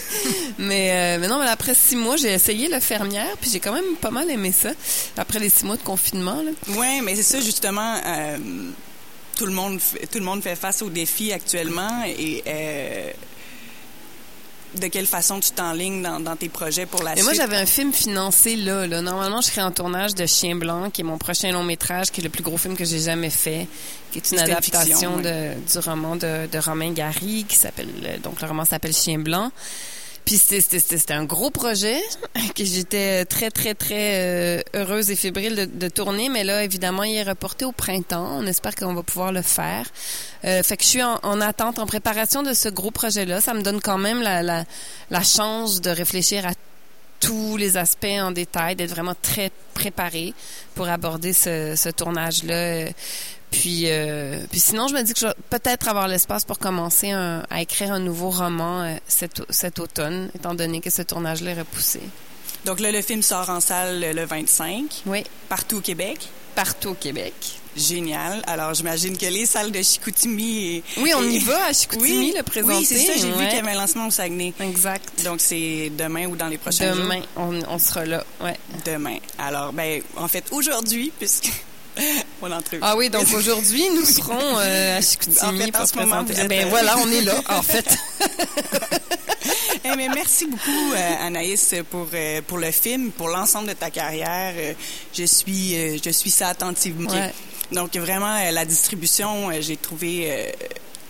mais, 0.57 0.91
euh, 0.91 1.17
mais 1.19 1.27
non, 1.27 1.39
mais 1.39 1.47
après 1.47 1.75
six 1.75 1.95
mois, 1.95 2.17
j'ai 2.17 2.33
essayé 2.33 2.67
le 2.67 2.79
fermière, 2.79 3.37
puis 3.39 3.49
j'ai 3.51 3.59
quand 3.59 3.73
même 3.73 3.95
pas 4.01 4.11
mal 4.11 4.29
aimé 4.29 4.51
ça. 4.51 4.71
Après 5.17 5.39
les 5.39 5.49
six 5.49 5.65
mois 5.65 5.77
de 5.77 5.83
confinement, 5.83 6.41
là. 6.41 6.51
Ouais, 6.77 7.01
mais 7.01 7.15
c'est 7.15 7.23
ça, 7.23 7.41
justement. 7.41 7.95
Euh, 8.05 8.37
tout 9.37 9.45
le 9.45 9.53
monde, 9.53 9.79
fait, 9.79 10.07
tout 10.07 10.19
le 10.19 10.25
monde 10.25 10.43
fait 10.43 10.55
face 10.55 10.81
aux 10.81 10.89
défis 10.89 11.31
actuellement 11.33 12.03
et 12.05 12.43
de 14.75 14.87
quelle 14.87 15.05
façon 15.05 15.39
tu 15.39 15.51
t'enlignes 15.51 16.01
dans, 16.01 16.19
dans 16.19 16.35
tes 16.35 16.49
projets 16.49 16.85
pour 16.85 17.03
la 17.03 17.13
suite. 17.13 17.23
moi, 17.23 17.33
j'avais 17.33 17.57
un 17.57 17.65
film 17.65 17.93
financé 17.93 18.55
là, 18.55 18.87
là. 18.87 19.01
Normalement, 19.01 19.41
je 19.41 19.47
serais 19.47 19.61
en 19.61 19.71
tournage 19.71 20.15
de 20.15 20.25
Chien 20.25 20.55
Blanc, 20.55 20.89
qui 20.89 21.01
est 21.01 21.03
mon 21.03 21.17
prochain 21.17 21.51
long 21.51 21.63
métrage, 21.63 22.11
qui 22.11 22.21
est 22.21 22.23
le 22.23 22.29
plus 22.29 22.43
gros 22.43 22.57
film 22.57 22.75
que 22.75 22.85
j'ai 22.85 22.99
jamais 22.99 23.29
fait, 23.29 23.67
qui 24.11 24.19
est 24.19 24.31
une 24.31 24.39
adaptation 24.39 25.17
de, 25.17 25.53
du 25.53 25.79
roman 25.79 26.15
de, 26.15 26.47
de 26.47 26.57
Romain 26.59 26.91
Gary, 26.91 27.45
qui 27.47 27.55
s'appelle 27.55 27.87
donc 28.23 28.41
le 28.41 28.47
roman 28.47 28.65
s'appelle 28.65 28.93
Chien 28.93 29.19
Blanc. 29.19 29.51
Puis 30.25 30.37
c'était- 30.37 31.11
un 31.13 31.25
gros 31.25 31.49
projet 31.51 31.99
que 32.55 32.63
j'étais 32.63 33.25
très, 33.25 33.51
très, 33.51 33.73
très 33.73 34.15
euh, 34.15 34.61
heureuse 34.73 35.11
et 35.11 35.15
fébrile 35.15 35.55
de, 35.55 35.65
de 35.65 35.87
tourner. 35.89 36.29
Mais 36.29 36.43
là, 36.43 36.63
évidemment, 36.63 37.03
il 37.03 37.15
est 37.15 37.23
reporté 37.23 37.65
au 37.65 37.71
printemps. 37.73 38.37
On 38.39 38.47
espère 38.47 38.73
qu'on 38.75 38.93
va 38.93 39.03
pouvoir 39.03 39.31
le 39.31 39.41
faire. 39.41 39.85
Euh, 40.45 40.63
fait 40.63 40.77
que 40.77 40.83
je 40.83 40.89
suis 40.89 41.03
en, 41.03 41.19
en 41.23 41.41
attente, 41.41 41.77
en 41.79 41.85
préparation 41.85 42.41
de 42.43 42.53
ce 42.53 42.69
gros 42.69 42.91
projet-là. 42.91 43.41
Ça 43.41 43.53
me 43.53 43.61
donne 43.61 43.81
quand 43.81 43.97
même 43.97 44.21
la, 44.21 44.41
la, 44.43 44.63
la 45.09 45.23
chance 45.23 45.81
de 45.81 45.89
réfléchir 45.89 46.45
à 46.47 46.51
tous 47.19 47.55
les 47.55 47.77
aspects 47.77 48.05
en 48.19 48.31
détail, 48.31 48.75
d'être 48.75 48.89
vraiment 48.89 49.15
très 49.21 49.49
préparé 49.73 50.33
pour 50.75 50.89
aborder 50.89 51.31
ce, 51.31 51.73
ce 51.77 51.87
tournage-là. 51.89 52.87
Puis, 53.53 53.83
euh, 53.85 54.39
puis 54.51 54.59
sinon, 54.59 54.87
je 54.87 54.93
me 54.95 55.01
dis 55.03 55.13
que 55.13 55.19
je 55.19 55.27
vais 55.27 55.33
peut-être 55.49 55.87
avoir 55.87 56.07
l'espace 56.07 56.43
pour 56.43 56.59
commencer 56.59 57.11
un- 57.11 57.43
à 57.49 57.61
écrire 57.61 57.91
un 57.93 57.99
nouveau 57.99 58.29
roman 58.29 58.81
euh, 58.83 58.95
cet, 59.07 59.41
cet 59.49 59.79
automne, 59.79 60.29
étant 60.35 60.53
donné 60.55 60.81
que 60.81 60.89
ce 60.89 61.01
tournage-là 61.03 61.51
est 61.51 61.59
repoussé. 61.59 62.01
Donc 62.65 62.79
là, 62.79 62.91
le 62.91 63.01
film 63.01 63.21
sort 63.21 63.49
en 63.49 63.59
salle 63.59 63.99
le- 64.01 64.11
le 64.13 64.25
25, 64.25 65.03
Oui, 65.05 65.23
partout 65.49 65.77
au 65.77 65.81
Québec. 65.81 66.17
partout 66.55 66.89
au 66.89 66.93
Québec. 66.93 67.33
Génial. 67.75 68.43
Alors, 68.45 68.73
j'imagine 68.75 69.17
que 69.17 69.25
les 69.25 69.45
salles 69.47 69.71
de 69.71 69.81
Chicoutimi... 69.81 70.75
Et, 70.75 70.83
Oui, 70.97 71.11
on 71.15 71.23
y 71.23 71.39
va 71.39 71.65
à 71.65 71.73
Chicoutimi 71.73 72.09
Oui, 72.17 72.33
le 72.37 72.43
présenter. 72.43 72.77
Oui, 72.77 72.85
c'est 72.85 72.99
ça. 72.99 73.13
J'ai 73.15 73.31
vu 73.31 73.47
qu'il 73.47 73.55
y 73.55 73.59
avait 73.59 73.71
un 73.71 73.75
lancement 73.81 74.05
au 74.07 74.11
Saguenay. 74.11 74.53
Exact. 74.59 75.23
Donc, 75.23 75.41
c'est 75.41 75.91
demain 75.97 76.27
ou 76.27 76.35
dans 76.35 76.47
les 76.47 76.59
prochains 76.59 76.93
jours. 76.93 77.03
Demain, 77.03 77.21
on, 77.35 77.59
on 77.67 77.79
sera 77.79 78.05
là. 78.05 78.23
Ouais. 78.41 78.55
Demain. 78.85 79.17
Alors, 79.39 79.73
ben, 79.73 80.01
en 80.17 80.27
fait, 80.27 80.43
aujourd'hui, 80.51 81.11
puisque 81.17 81.51
on 82.41 82.51
entrevue. 82.51 82.81
Ah 82.83 82.95
oui, 82.95 83.09
donc 83.09 83.27
aujourd'hui, 83.33 83.89
nous 83.89 84.05
serons 84.17 84.57
euh, 84.59 84.97
à 84.97 85.01
Chicoutimi 85.01 85.41
En 85.41 85.57
fait, 85.65 85.71
pour 85.71 85.87
ce 85.87 85.95
moment, 85.95 86.23
présenter. 86.23 86.33
vous 86.33 86.39
Ah 86.39 86.43
êtes, 86.43 86.49
ben 86.49 86.65
euh, 86.65 86.69
voilà, 86.69 86.97
on 87.03 87.11
est 87.11 87.21
là, 87.21 87.41
en 87.49 87.61
fait. 87.61 87.85
Eh, 89.85 89.95
mais 89.97 90.07
merci 90.07 90.45
beaucoup, 90.47 90.93
euh, 90.95 91.15
Anaïs, 91.27 91.75
pour, 91.91 92.07
euh, 92.13 92.41
pour 92.47 92.57
le 92.57 92.71
film, 92.71 93.11
pour 93.11 93.27
l'ensemble 93.27 93.67
de 93.67 93.73
ta 93.73 93.89
carrière. 93.89 94.53
Euh, 94.57 94.73
je 95.13 95.25
suis, 95.25 95.75
euh, 95.75 95.97
je 96.03 96.09
suis 96.09 96.29
ça 96.31 96.47
attentivement. 96.49 97.09
Ouais. 97.11 97.33
Donc, 97.71 97.95
vraiment, 97.97 98.37
la 98.51 98.65
distribution, 98.65 99.49
j'ai 99.59 99.75
trouvé 99.77 100.27
euh, 100.31 100.51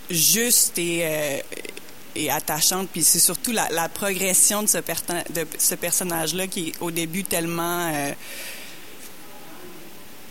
juste 0.10 0.78
et, 0.80 1.02
euh, 1.04 1.38
et 2.16 2.32
attachante. 2.32 2.90
Puis 2.90 3.04
c'est 3.04 3.20
surtout 3.20 3.52
la, 3.52 3.70
la 3.70 3.90
progression 3.90 4.64
de 4.64 4.68
ce, 4.68 4.80
perta- 4.80 5.24
de 5.32 5.46
ce 5.60 5.76
personnage-là 5.76 6.48
qui 6.48 6.70
est 6.70 6.74
au 6.82 6.90
début 6.92 7.24
tellement... 7.24 7.92
euh, 7.94 8.12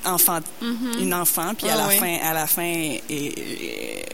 enfant, 0.05 0.41
une 1.01 1.15
enfant, 1.15 1.55
puis 1.57 1.69
à 1.69 1.75
Ah 1.75 1.77
la 1.79 1.89
oui. 1.89 1.97
fin, 1.99 2.17
à 2.23 2.33
la 2.33 2.47
fin, 2.47 2.63
et, 2.63 3.03
et- 3.11 4.05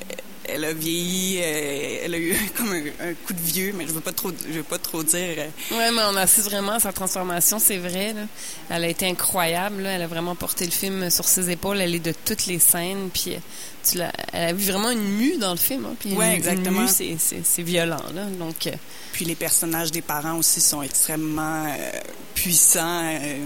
elle 0.51 0.65
a 0.65 0.73
vieilli, 0.73 1.37
elle 1.37 2.15
a 2.15 2.19
eu 2.19 2.35
comme 2.57 2.73
un, 2.73 3.11
un 3.11 3.13
coup 3.13 3.35
de 3.35 3.41
vieux, 3.41 3.75
mais 3.77 3.87
je 3.87 3.93
veux 3.93 4.01
pas 4.01 4.13
trop, 4.13 4.31
je 4.49 4.55
veux 4.55 4.63
pas 4.63 4.79
trop 4.79 5.03
dire. 5.03 5.35
euh, 5.37 5.77
Ouais, 5.77 5.91
mais 5.91 6.01
on 6.11 6.17
assiste 6.17 6.49
vraiment 6.49 6.73
à 6.73 6.81
sa 6.81 6.91
transformation, 6.91 7.59
c'est 7.59 7.77
vrai. 7.77 8.15
Là. 8.15 8.23
Elle 8.71 8.85
a 8.85 8.89
été 8.89 9.07
incroyable. 9.07 9.83
là. 9.83 9.91
Elle 9.91 10.01
a 10.01 10.07
vraiment 10.07 10.35
porté 10.35 10.65
le 10.65 10.71
film 10.71 11.11
sur 11.11 11.29
ses 11.29 11.51
épaules. 11.51 11.79
Elle 11.83 11.95
est 11.95 11.99
de 11.99 12.15
toutes 12.25 12.47
les 12.47 12.59
scènes. 12.59 13.11
Puis 13.13 13.35
euh, 13.35 13.39
tu 13.87 13.99
l'as, 13.99 14.11
elle 14.33 14.49
a 14.49 14.53
vu 14.55 14.71
vraiment 14.73 14.91
une 14.91 15.05
mue 15.19 15.37
dans 15.37 15.51
le 15.51 15.59
film. 15.59 15.85
Hein. 15.85 15.97
Puis 16.01 16.15
Ouais, 16.15 16.29
une, 16.29 16.37
exactement. 16.37 16.87
C'est, 16.89 17.63
violent. 17.63 18.01
Là. 18.15 18.25
Donc, 18.39 18.69
euh, 18.69 18.73
Puis 19.13 19.27
les 19.27 19.35
personnages 19.35 19.91
des 19.93 20.01
parents 20.01 20.39
aussi 20.39 20.63
sont 20.63 20.81
extrêmement 20.81 21.67
euh, 21.67 21.91
puissants. 22.35 23.03
euh, 23.05 23.37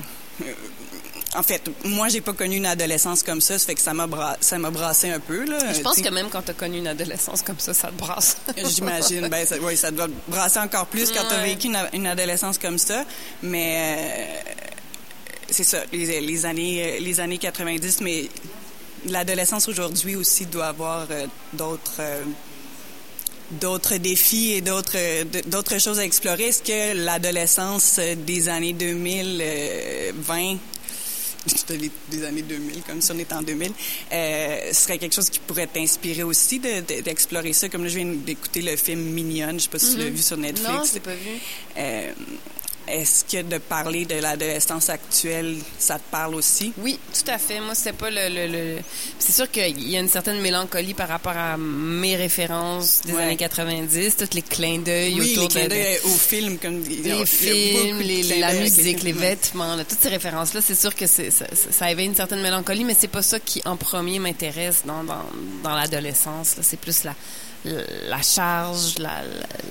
euh, 0.44 0.52
en 1.34 1.42
fait, 1.42 1.62
moi, 1.84 2.08
j'ai 2.08 2.20
pas 2.20 2.34
connu 2.34 2.56
une 2.56 2.66
adolescence 2.66 3.22
comme 3.22 3.40
ça, 3.40 3.58
ça 3.58 3.66
fait 3.66 3.74
que 3.74 3.80
ça 3.80 3.94
m'a 3.94 4.06
bra- 4.06 4.36
ça 4.40 4.58
m'a 4.58 4.70
brassé 4.70 5.10
un 5.10 5.18
peu 5.20 5.44
là. 5.46 5.72
je 5.72 5.80
pense 5.80 6.00
que 6.00 6.08
même 6.10 6.28
quand 6.30 6.42
tu 6.42 6.50
as 6.50 6.54
connu 6.54 6.78
une 6.78 6.86
adolescence 6.88 7.40
comme 7.42 7.58
ça, 7.58 7.72
ça 7.72 7.88
te 7.88 7.94
brasse. 7.94 8.36
J'imagine, 8.56 9.28
ben 9.28 9.46
ça, 9.46 9.58
ouais, 9.58 9.76
ça 9.76 9.90
doit 9.90 10.08
brasser 10.28 10.58
encore 10.58 10.86
plus 10.86 11.10
quand 11.10 11.24
tu 11.26 11.34
as 11.34 11.38
Ouais. 11.38 11.46
vécu 11.54 11.68
une, 11.68 11.78
une 11.94 12.06
adolescence 12.06 12.58
comme 12.58 12.76
ça, 12.78 13.04
mais 13.42 14.38
euh, 14.46 14.50
c'est 15.50 15.64
ça, 15.64 15.78
les, 15.92 16.20
les 16.20 16.46
années 16.46 17.00
les 17.00 17.20
années 17.20 17.38
90, 17.38 18.00
mais 18.02 18.28
l'adolescence 19.06 19.68
aujourd'hui 19.68 20.16
aussi 20.16 20.44
doit 20.46 20.66
avoir 20.66 21.06
euh, 21.10 21.26
d'autres 21.54 21.96
euh, 22.00 22.22
d'autres 23.52 23.96
défis 23.96 24.52
et 24.52 24.60
d'autres 24.60 24.98
d'autres 25.48 25.78
choses 25.78 25.98
à 25.98 26.04
explorer. 26.04 26.44
Est-ce 26.48 26.62
que 26.62 26.94
l'adolescence 27.04 27.98
des 28.26 28.48
années 28.48 28.72
2020 28.74 30.56
des 31.68 31.90
des 32.10 32.24
années 32.24 32.42
2000, 32.42 32.82
comme 32.82 33.00
si 33.00 33.10
on 33.12 33.18
était 33.18 33.34
en 33.34 33.42
2000, 33.42 33.72
euh, 34.12 34.72
serait 34.72 34.98
quelque 34.98 35.14
chose 35.14 35.28
qui 35.30 35.38
pourrait 35.40 35.66
t'inspirer 35.66 36.22
aussi 36.22 36.58
de- 36.58 36.80
de- 36.80 37.00
d'explorer 37.02 37.52
ça. 37.52 37.68
Comme 37.68 37.82
là, 37.84 37.88
je 37.88 37.96
viens 37.98 38.06
d'écouter 38.12 38.62
le 38.62 38.76
film 38.76 39.00
Mignonne, 39.00 39.58
je 39.58 39.64
sais 39.64 39.70
pas 39.70 39.78
si 39.78 39.92
tu 39.94 39.98
l'as 39.98 40.10
vu 40.10 40.18
sur 40.22 40.36
Netflix. 40.36 40.68
non, 40.70 40.84
je 40.94 40.98
pas 41.00 41.14
vu. 41.14 41.30
Euh, 41.78 42.12
Est-ce 42.88 43.24
que 43.24 43.42
de 43.42 43.58
parler 43.58 44.04
de 44.04 44.16
l'adolescence 44.16 44.88
actuelle, 44.88 45.56
ça 45.78 45.96
te 45.98 46.10
parle 46.10 46.34
aussi? 46.34 46.72
Oui, 46.78 46.98
tout 47.14 47.30
à 47.30 47.38
fait. 47.38 47.60
Moi, 47.60 47.74
c'était 47.74 47.92
pas 47.92 48.10
le. 48.10 48.28
le, 48.28 48.46
le- 48.46 48.78
C'est 49.18 49.32
sûr 49.32 49.50
qu'il 49.50 49.88
y 49.88 49.96
a 49.96 50.00
une 50.00 50.08
certaine 50.08 50.40
mélancolie 50.40 50.92
par 50.94 51.08
rapport 51.08 51.36
à 51.36 51.56
mes 51.56 52.16
références 52.16 53.00
des 53.04 53.12
Ouais. 53.12 53.22
années 53.22 53.36
90, 53.36 54.16
tous 54.16 54.34
les 54.34 54.42
clins 54.42 54.78
d'œil 54.80 55.20
Oui, 55.20 55.32
autour 55.32 55.42
les 55.44 55.48
clins 55.48 55.62
de- 55.64 55.68
de- 55.68 55.74
d'œil 55.74 55.98
au 56.04 56.08
film, 56.16 56.58
comme 56.58 56.82
les 56.82 57.26
films, 57.26 57.98
les- 58.00 58.38
la 58.40 58.50
d'œil 58.52 58.60
musique, 58.62 59.02
les 59.02 59.12
films. 59.12 59.18
vêtements, 59.18 59.76
là, 59.76 59.84
toutes 59.84 60.00
ces 60.00 60.08
références-là, 60.08 60.60
c'est 60.60 60.74
sûr 60.74 60.94
que 60.94 61.06
c'est, 61.06 61.30
ça, 61.30 61.90
éveille 61.90 62.06
une 62.06 62.16
certaine 62.16 62.42
mélancolie, 62.42 62.84
mais 62.84 62.96
c'est 62.98 63.08
pas 63.08 63.22
ça 63.22 63.38
qui 63.38 63.62
en 63.64 63.76
premier 63.76 64.18
m'intéresse 64.18 64.82
dans, 64.84 65.04
dans, 65.04 65.24
dans 65.62 65.74
l'adolescence. 65.74 66.56
C'est 66.62 66.78
plus 66.80 67.04
la, 67.04 67.14
la 68.08 68.20
charge, 68.22 68.98
la, 68.98 69.22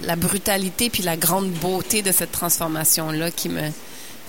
la, 0.03 0.15
brutalité, 0.15 0.89
puis 0.89 1.03
la 1.03 1.17
grande 1.17 1.49
beauté 1.51 2.01
de 2.01 2.11
cette 2.13 2.31
transformation-là 3.01 3.31
qui 3.31 3.49
me 3.49 3.71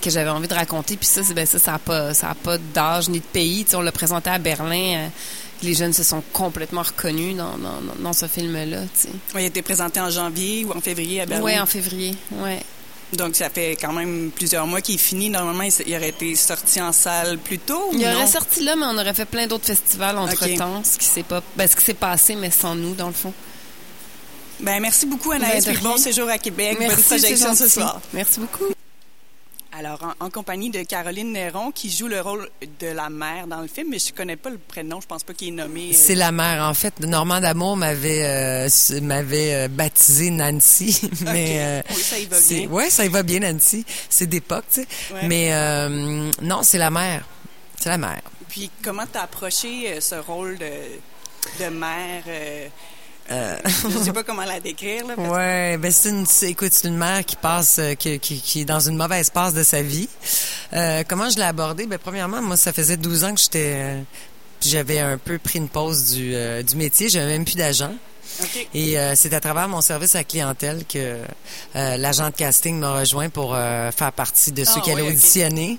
que 0.01 0.09
j'avais 0.09 0.29
envie 0.29 0.49
de 0.49 0.53
raconter. 0.53 0.97
Puis 0.97 1.07
ça, 1.07 1.23
c'est, 1.23 1.33
ben 1.33 1.45
ça, 1.45 1.59
ça 1.59 1.75
a 1.75 1.79
pas, 1.79 2.13
ça 2.13 2.31
a 2.31 2.35
pas 2.35 2.57
d'âge 2.57 3.07
ni 3.07 3.19
de 3.19 3.25
pays. 3.25 3.63
Tu 3.63 3.71
sais, 3.71 3.75
on 3.77 3.81
l'a 3.81 3.91
présenté 3.93 4.29
à 4.29 4.37
Berlin. 4.37 4.95
euh, 4.95 5.07
les 5.61 5.73
jeunes 5.73 5.93
se 5.93 6.03
sont 6.03 6.21
complètement 6.33 6.81
reconnus 6.81 7.37
dans, 7.37 7.57
dans, 7.57 7.79
dans 7.97 8.11
ce 8.11 8.27
film-là. 8.27 8.81
Tu 8.81 8.87
sais. 8.93 9.09
Oui, 9.33 9.41
il 9.41 9.43
a 9.45 9.47
été 9.47 9.61
présenté 9.61 10.01
en 10.01 10.09
janvier 10.09 10.65
ou 10.65 10.77
en 10.77 10.81
février 10.81 11.21
à 11.21 11.25
Berlin. 11.25 11.43
Ouais, 11.43 11.57
en 11.57 11.65
février. 11.65 12.15
Ouais. 12.33 12.59
Donc, 13.13 13.37
ça 13.37 13.49
fait 13.49 13.77
quand 13.79 13.93
même 13.93 14.31
plusieurs 14.35 14.67
mois 14.67 14.81
qu'il 14.81 14.95
est 14.95 14.97
fini. 14.97 15.29
Normalement, 15.29 15.63
il, 15.63 15.95
aurait 15.95 16.09
été 16.09 16.35
sorti 16.35 16.81
en 16.81 16.91
salle 16.91 17.37
plus 17.37 17.59
tôt 17.59 17.91
ou 17.91 17.93
Il 17.93 18.01
non? 18.01 18.13
aurait 18.13 18.27
sorti 18.27 18.61
là, 18.61 18.75
mais 18.75 18.87
on 18.87 18.97
aurait 18.97 19.13
fait 19.13 19.25
plein 19.25 19.47
d'autres 19.47 19.67
festivals 19.67 20.17
entre-temps, 20.17 20.83
ce 20.83 20.97
qui 20.97 21.05
s'est 21.05 21.23
pas... 21.23 21.41
Ben, 21.55 21.65
ce 21.65 21.77
qui 21.77 21.85
s'est 21.85 21.93
passé, 21.93 22.35
mais 22.35 22.51
sans 22.51 22.75
nous, 22.75 22.93
dans 22.93 23.07
le 23.07 23.13
fond. 23.13 23.33
Ben, 24.63 24.79
merci 24.79 25.05
beaucoup, 25.05 25.31
Anaïs. 25.31 25.65
Ben, 25.65 25.73
puis 25.75 25.83
bon 25.83 25.97
séjour 25.97 26.29
à 26.29 26.37
Québec. 26.37 26.77
Bonne 26.77 26.87
Merci, 26.87 27.03
c'est 27.03 27.17
projection 27.19 27.55
ce 27.55 27.67
soir. 27.67 28.01
Merci 28.13 28.39
beaucoup. 28.39 28.65
Alors, 29.75 30.13
en, 30.19 30.25
en 30.27 30.29
compagnie 30.29 30.69
de 30.69 30.83
Caroline 30.83 31.31
Néron, 31.33 31.71
qui 31.71 31.89
joue 31.89 32.07
le 32.07 32.21
rôle 32.21 32.47
de 32.79 32.87
la 32.87 33.09
mère 33.09 33.47
dans 33.47 33.59
le 33.59 33.67
film, 33.67 33.87
mais 33.89 33.97
je 33.97 34.13
connais 34.13 34.35
pas 34.35 34.51
le 34.51 34.59
prénom, 34.59 35.01
je 35.01 35.07
pense 35.07 35.23
pas 35.23 35.33
qu'il 35.33 35.47
est 35.47 35.51
nommé. 35.51 35.89
euh, 35.89 35.93
C'est 35.95 36.13
la 36.15 36.31
mère, 36.31 36.63
en 36.63 36.73
fait. 36.75 36.99
Normand 36.99 37.39
D'Amour 37.41 37.75
m'avait 37.75 38.23
euh, 38.23 38.69
m'avait 39.01 39.53
euh, 39.65 39.67
baptisé 39.67 40.29
Nancy, 40.29 41.01
mais 41.25 41.55
euh, 41.59 41.81
Oui, 41.89 42.01
ça 42.01 42.19
y 42.19 42.25
va 42.27 42.37
bien. 42.39 42.67
Ouais, 42.69 42.89
ça 42.91 43.03
y 43.05 43.09
va 43.09 43.23
bien, 43.23 43.39
Nancy. 43.39 43.83
C'est 44.09 44.27
d'époque, 44.27 44.65
tu 44.71 44.81
sais. 44.81 44.87
Ouais. 45.13 45.27
Mais 45.27 45.49
non, 46.41 46.61
c'est 46.63 46.77
la 46.77 46.91
mère. 46.91 47.25
C'est 47.79 47.89
la 47.89 47.97
mère. 47.97 48.21
Puis, 48.47 48.69
comment 48.83 49.05
t'as 49.11 49.23
approché 49.23 49.99
ce 49.99 50.15
rôle 50.15 50.57
de, 50.59 51.63
de 51.63 51.69
mère? 51.69 52.23
Euh, 53.31 53.57
je 53.89 53.97
sais 54.03 54.13
pas 54.13 54.23
comment 54.23 54.43
la 54.43 54.59
décrire, 54.59 55.05
là. 55.07 55.15
Ouais, 55.15 55.77
ben 55.77 55.91
c'est 55.91 56.09
une, 56.09 56.25
écoute, 56.43 56.73
c'est 56.73 56.87
une 56.87 56.97
mère 56.97 57.23
qui 57.25 57.35
passe, 57.35 57.77
euh, 57.79 57.93
qui, 57.95 58.19
qui, 58.19 58.41
qui 58.41 58.61
est 58.61 58.65
dans 58.65 58.79
une 58.79 58.97
mauvaise 58.97 59.29
passe 59.29 59.53
de 59.53 59.63
sa 59.63 59.81
vie. 59.81 60.09
Euh, 60.73 61.03
comment 61.07 61.29
je 61.29 61.37
l'ai 61.37 61.43
abordée? 61.43 61.85
Ben 61.85 61.97
premièrement, 61.97 62.41
moi, 62.41 62.57
ça 62.57 62.73
faisait 62.73 62.97
12 62.97 63.23
ans 63.23 63.33
que 63.33 63.41
j'étais, 63.41 63.73
euh, 63.75 64.01
j'avais 64.61 64.99
un 64.99 65.17
peu 65.17 65.37
pris 65.39 65.59
une 65.59 65.69
pause 65.69 66.13
du, 66.13 66.35
euh, 66.35 66.63
du 66.63 66.75
métier. 66.75 67.09
J'avais 67.09 67.27
même 67.27 67.45
plus 67.45 67.55
d'agent. 67.55 67.93
Et 68.73 68.97
euh, 68.97 69.13
c'est 69.15 69.33
à 69.33 69.39
travers 69.39 69.67
mon 69.67 69.81
service 69.81 70.15
à 70.15 70.23
clientèle 70.23 70.85
que 70.91 71.19
euh, 71.75 71.97
l'agent 71.97 72.29
de 72.29 72.35
casting 72.35 72.79
m'a 72.79 72.99
rejoint 72.99 73.29
pour 73.29 73.53
euh, 73.53 73.91
faire 73.91 74.11
partie 74.11 74.51
de 74.51 74.63
ceux 74.63 74.77
Ah, 74.77 74.81
qui 74.81 74.91
allaient 74.91 75.03
oui, 75.03 75.09
auditionner. 75.09 75.77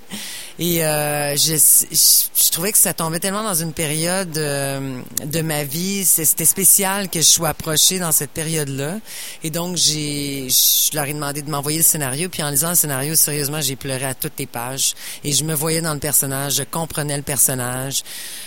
Et 0.58 0.84
euh, 0.84 1.36
je, 1.36 1.56
je, 1.56 2.44
je 2.44 2.50
trouvais 2.50 2.70
que 2.70 2.78
ça 2.78 2.94
tombait 2.94 3.18
tellement 3.18 3.42
dans 3.42 3.54
une 3.54 3.72
période 3.72 4.36
euh, 4.38 5.00
de 5.24 5.40
ma 5.40 5.64
vie, 5.64 6.04
c'était 6.04 6.44
spécial 6.44 7.08
que 7.08 7.20
je 7.20 7.26
sois 7.26 7.48
approchée 7.48 7.98
dans 7.98 8.12
cette 8.12 8.30
période-là. 8.30 8.98
Et 9.42 9.50
donc 9.50 9.76
j'ai, 9.76 10.48
je 10.48 10.94
leur 10.94 11.06
ai 11.06 11.14
demandé 11.14 11.42
de 11.42 11.50
m'envoyer 11.50 11.78
le 11.78 11.84
scénario. 11.84 12.28
Puis 12.28 12.42
en 12.42 12.50
lisant 12.50 12.70
le 12.70 12.76
scénario, 12.76 13.14
sérieusement, 13.14 13.60
j'ai 13.60 13.76
pleuré 13.76 14.04
à 14.04 14.14
toutes 14.14 14.38
les 14.38 14.46
pages. 14.46 14.94
Et 15.24 15.32
je 15.32 15.42
me 15.42 15.54
voyais 15.54 15.80
dans 15.80 15.94
le 15.94 16.00
personnage, 16.00 16.54
je 16.56 16.62
comprenais 16.62 17.16
le 17.16 17.22
personnage. 17.22 18.02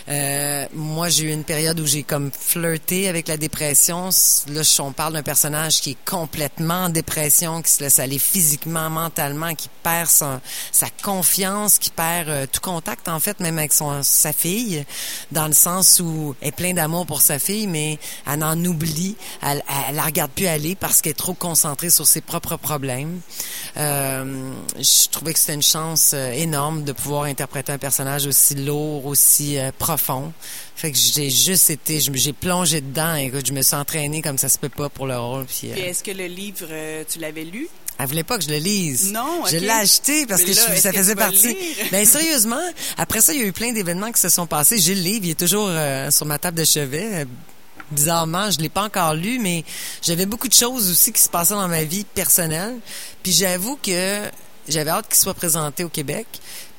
Euh, 0.08 0.66
moi, 0.74 1.10
j'ai 1.10 1.26
eu 1.26 1.32
une 1.32 1.44
période 1.44 1.80
où 1.80 1.86
j'ai 1.86 2.04
comme 2.04 2.32
flirté 2.32 3.10
avec 3.10 3.28
la 3.28 3.36
dépression. 3.36 4.10
Là, 4.48 4.62
on 4.80 4.92
parle 4.94 5.14
d'un 5.14 5.24
personnage 5.24 5.82
qui 5.82 5.92
est 5.92 6.06
complètement 6.06 6.86
en 6.86 6.90
dépression, 6.90 7.62
qui 7.62 7.72
se 7.72 7.84
laisse 7.84 8.00
aller 8.00 8.20
physiquement, 8.20 8.90
mentalement, 8.90 9.54
qui 9.56 9.70
perd 9.84 10.10
sa 10.10 10.40
confiance, 11.04 11.78
qui 11.78 11.92
perd 11.98 12.30
euh, 12.30 12.46
tout 12.50 12.62
contact, 12.62 13.10
en 13.10 13.20
fait, 13.20 13.39
même 13.39 13.58
avec 13.58 13.74
son, 13.74 14.04
sa 14.04 14.32
fille, 14.32 14.86
dans 15.32 15.48
le 15.48 15.54
sens 15.54 16.00
où 16.00 16.36
elle 16.42 16.50
est 16.50 16.51
plein 16.51 16.74
d'amour 16.74 17.06
pour 17.06 17.22
sa 17.22 17.39
fille, 17.39 17.68
mais 17.68 17.98
elle 18.32 18.44
en 18.44 18.63
oublie, 18.63 19.16
elle, 19.42 19.63
elle 19.89 19.96
la 19.96 20.04
regarde 20.04 20.32
plus 20.32 20.48
aller 20.48 20.75
parce 20.75 21.01
qu'elle 21.01 21.12
est 21.12 21.16
trop 21.16 21.34
concentrée 21.34 21.89
sur 21.89 22.08
ses 22.08 22.22
propres 22.22 22.56
problèmes. 22.56 23.20
Euh, 23.77 24.54
je 24.77 25.10
trouvais 25.10 25.34
que 25.34 25.39
c'était 25.39 25.56
une 25.56 25.63
chance 25.63 26.12
euh, 26.13 26.32
énorme 26.32 26.84
de 26.84 26.92
pouvoir 26.92 27.24
interpréter 27.24 27.72
un 27.72 27.77
personnage 27.80 28.27
aussi 28.27 28.54
lourd, 28.56 29.06
aussi 29.08 29.58
profond. 29.80 30.32
Fait 30.75 30.92
que 30.92 30.98
j'ai 30.98 31.32
juste 31.32 31.72
été, 31.72 32.00
j'ai 32.00 32.34
plongé 32.34 32.82
dedans. 32.82 33.16
Écoute, 33.16 33.48
je 33.48 33.54
me 33.54 33.63
suis 33.63 33.75
entraînée 33.75 34.22
comme 34.22 34.38
ça 34.38 34.48
se 34.48 34.60
peut 34.60 34.70
pas 34.70 34.89
pour 34.89 35.08
le 35.08 35.18
rôle. 35.18 35.46
Puis, 35.46 35.70
Puis 35.70 35.82
est-ce 35.82 36.04
que 36.04 36.12
le 36.12 36.27
livre, 36.27 36.68
tu 37.10 37.18
l'avais 37.18 37.46
lu? 37.46 37.68
Elle 38.00 38.08
voulait 38.08 38.24
pas 38.24 38.38
que 38.38 38.44
je 38.44 38.50
le 38.50 38.58
lise. 38.58 39.12
Non, 39.12 39.44
Je 39.50 39.56
ok. 39.56 39.62
l'ai 39.62 39.70
acheté 39.70 40.25
parce 40.25 40.42
Mais 40.42 40.48
que 40.48 40.54
je- 40.54 40.80
ça 40.80 40.92
faisait 40.94 41.16
partie. 41.16 41.48
lire? 41.48 41.86
Ben 41.92 42.06
sérieusement, 42.06 42.62
après 42.98 43.22
ça, 43.22 43.34
il 43.34 43.39
y 43.42 43.44
a 43.44 43.48
eu 43.48 43.51
plein 43.54 43.72
d'événements 43.72 44.12
qui 44.12 44.20
se 44.22 44.30
sont 44.30 44.46
passés. 44.48 44.77
J'ai 44.77 44.96
le 44.96 45.01
livre, 45.01 45.25
il 45.25 45.32
est 45.32 45.39
toujours 45.39 45.68
euh, 45.70 46.12
sur 46.12 46.25
ma 46.25 46.38
table 46.38 46.58
de 46.58 46.63
chevet. 46.66 47.10
Euh, 47.13 47.25
Bizarrement, 47.89 48.51
je 48.51 48.60
l'ai 48.60 48.68
pas 48.68 48.84
encore 48.84 49.13
lu, 49.13 49.39
mais 49.39 49.63
j'avais 50.01 50.25
beaucoup 50.25 50.50
de 50.50 50.54
choses 50.54 50.92
aussi 50.92 51.13
qui 51.13 51.22
se 51.22 51.30
passaient 51.30 51.54
dans 51.54 51.70
ma 51.70 51.86
vie 51.86 52.04
personnelle. 52.04 52.75
Puis 53.24 53.32
j'avoue 53.32 53.77
que 53.82 54.24
j'avais 54.68 54.89
hâte 54.89 55.08
qu'il 55.08 55.18
soit 55.18 55.34
présenté 55.34 55.86
au 55.86 55.89
Québec. 55.89 56.27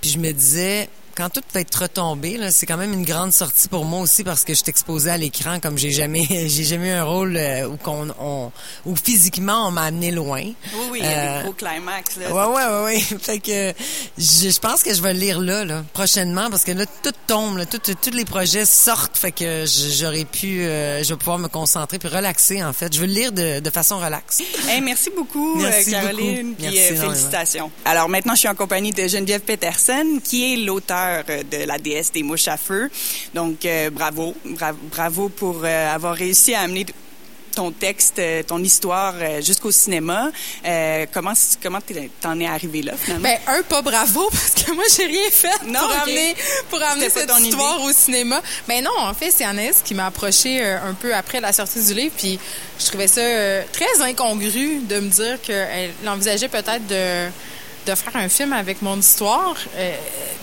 Puis 0.03 0.11
je 0.11 0.19
me 0.19 0.31
disais, 0.33 0.91
quand 1.19 1.29
tout 1.31 1.43
va 1.53 1.61
être 1.61 1.75
retombé, 1.83 2.39
c'est 2.53 2.65
quand 2.65 2.77
même 2.77 2.93
une 2.93 3.05
grande 3.05 3.33
sortie 3.33 3.67
pour 3.69 3.85
moi 3.85 4.01
aussi 4.01 4.23
parce 4.23 4.45
que 4.45 4.55
je 4.55 4.59
suis 4.61 4.69
exposée 4.71 5.11
à 5.11 5.17
l'écran 5.17 5.59
comme 5.61 5.77
j'ai 5.77 5.91
jamais, 5.91 6.25
j'ai 6.31 6.63
jamais 6.65 6.89
eu 6.89 6.93
un 6.93 7.03
rôle 7.05 7.37
euh, 7.37 7.67
où 7.67 7.77
qu'on, 7.77 8.09
on, 8.21 8.53
où 8.87 8.95
physiquement 8.95 9.67
on 9.67 9.71
m'a 9.73 9.83
amené 9.83 10.13
loin. 10.13 10.43
Oui, 10.43 10.55
oui, 10.93 10.99
il 11.01 11.05
y 11.05 11.09
a 11.09 11.19
Euh, 11.19 11.39
des 11.39 11.45
gros 11.45 11.53
climax. 11.55 12.17
Là. 12.17 12.33
Ouais, 12.33 12.55
ouais, 12.55 12.67
ouais, 12.67 12.85
ouais. 12.85 13.01
Fait 13.21 13.41
que 13.41 13.73
je, 14.17 14.49
je 14.51 14.59
pense 14.61 14.83
que 14.85 14.95
je 14.95 15.03
vais 15.03 15.13
le 15.13 15.19
lire 15.21 15.41
là, 15.41 15.65
là, 15.65 15.83
prochainement, 15.93 16.49
parce 16.51 16.63
que 16.65 16.73
là, 16.73 16.85
tout 17.03 17.13
tombe, 17.27 17.57
là, 17.59 17.67
tout- 17.67 17.79
tout- 17.79 17.97
tous 18.01 18.11
les 18.17 18.25
projets 18.25 18.65
sortent, 18.65 19.17
fait 19.17 19.33
que 19.33 19.65
je- 19.67 19.91
j'aurais 19.99 20.25
pu, 20.25 20.61
euh, 20.63 21.03
je 21.03 21.09
vais 21.09 21.17
pouvoir 21.19 21.39
me 21.39 21.49
concentrer 21.49 21.99
puis 21.99 22.09
relaxer, 22.09 22.63
en 22.63 22.73
fait. 22.73 22.95
Je 22.95 23.01
veux 23.01 23.07
le 23.07 23.13
lire 23.13 23.33
de, 23.33 23.59
de 23.61 23.71
façon 23.71 23.99
relaxe. 23.99 24.41
Hey, 24.69 24.81
merci 24.83 25.11
beaucoup, 25.17 25.57
Merci 25.57 25.91
Caroline. 25.91 26.51
beaucoup. 26.51 26.55
Puis 26.57 26.65
Merci 26.67 26.79
euh, 26.79 26.87
énormément. 26.93 27.11
félicitations. 27.15 27.71
Alors 27.85 28.09
maintenant, 28.09 28.35
je 28.35 28.41
suis 28.41 28.49
en 28.49 28.55
compagnie 28.55 28.93
de 28.93 29.09
Geneviève 29.09 29.41
Peterson, 29.41 30.21
qui 30.23 30.53
est 30.53 30.57
l'auteur 30.57 31.08
euh, 31.29 31.43
de 31.43 31.65
La 31.67 31.79
déesse 31.79 32.13
des 32.13 32.23
mouches 32.23 32.49
à 32.49 32.57
feu. 32.57 32.91
Donc, 33.35 33.65
euh, 33.65 33.91
bravo. 33.91 34.35
Bra- 34.45 34.73
bravo 34.73 35.29
pour 35.29 35.63
euh, 35.65 35.95
avoir 35.95 36.15
réussi 36.15 36.55
à 36.55 36.61
amener 36.61 36.87
ton 37.55 37.73
texte, 37.73 38.21
ton 38.47 38.63
histoire 38.63 39.15
jusqu'au 39.41 39.73
cinéma. 39.73 40.31
Euh, 40.65 41.07
comment 41.13 41.33
comment 41.61 41.81
t'en 42.21 42.39
es 42.39 42.47
arrivé 42.47 42.83
là, 42.83 42.93
finalement? 42.97 43.29
Ben, 43.29 43.39
un, 43.49 43.63
pas 43.63 43.83
bravo, 43.83 44.29
parce 44.31 44.53
que 44.65 44.71
moi, 44.73 44.85
j'ai 44.97 45.07
rien 45.07 45.29
fait 45.29 45.65
Non, 45.67 45.81
pour 45.81 45.91
amener, 46.03 46.37
pour 46.71 46.81
amener 46.81 47.11
cette 47.11 47.31
histoire 47.41 47.83
au 47.83 47.91
cinéma. 47.91 48.41
Ben 48.69 48.85
non, 48.85 48.93
en 49.01 49.13
fait, 49.13 49.33
c'est 49.33 49.45
Anaïs 49.45 49.83
qui 49.85 49.95
m'a 49.95 50.07
approché 50.07 50.61
euh, 50.63 50.79
un 50.89 50.95
peu 50.95 51.13
après 51.13 51.41
la 51.41 51.53
sortie 51.53 51.83
du 51.85 51.95
livre, 51.95 52.15
puis 52.17 52.39
je 52.79 52.87
trouvais 52.87 53.09
ça 53.09 53.23
euh, 53.23 53.63
très 53.73 54.03
incongru 54.03 54.79
de 54.89 55.01
me 55.01 55.09
dire 55.09 55.41
qu'elle 55.43 55.91
envisageait 56.07 56.49
peut-être 56.49 56.87
de, 56.87 57.29
de 57.87 57.95
faire 57.95 58.17
un 58.17 58.29
film 58.29 58.53
avec 58.53 58.83
mon 58.83 58.99
histoire. 58.99 59.57
Euh, 59.77 59.95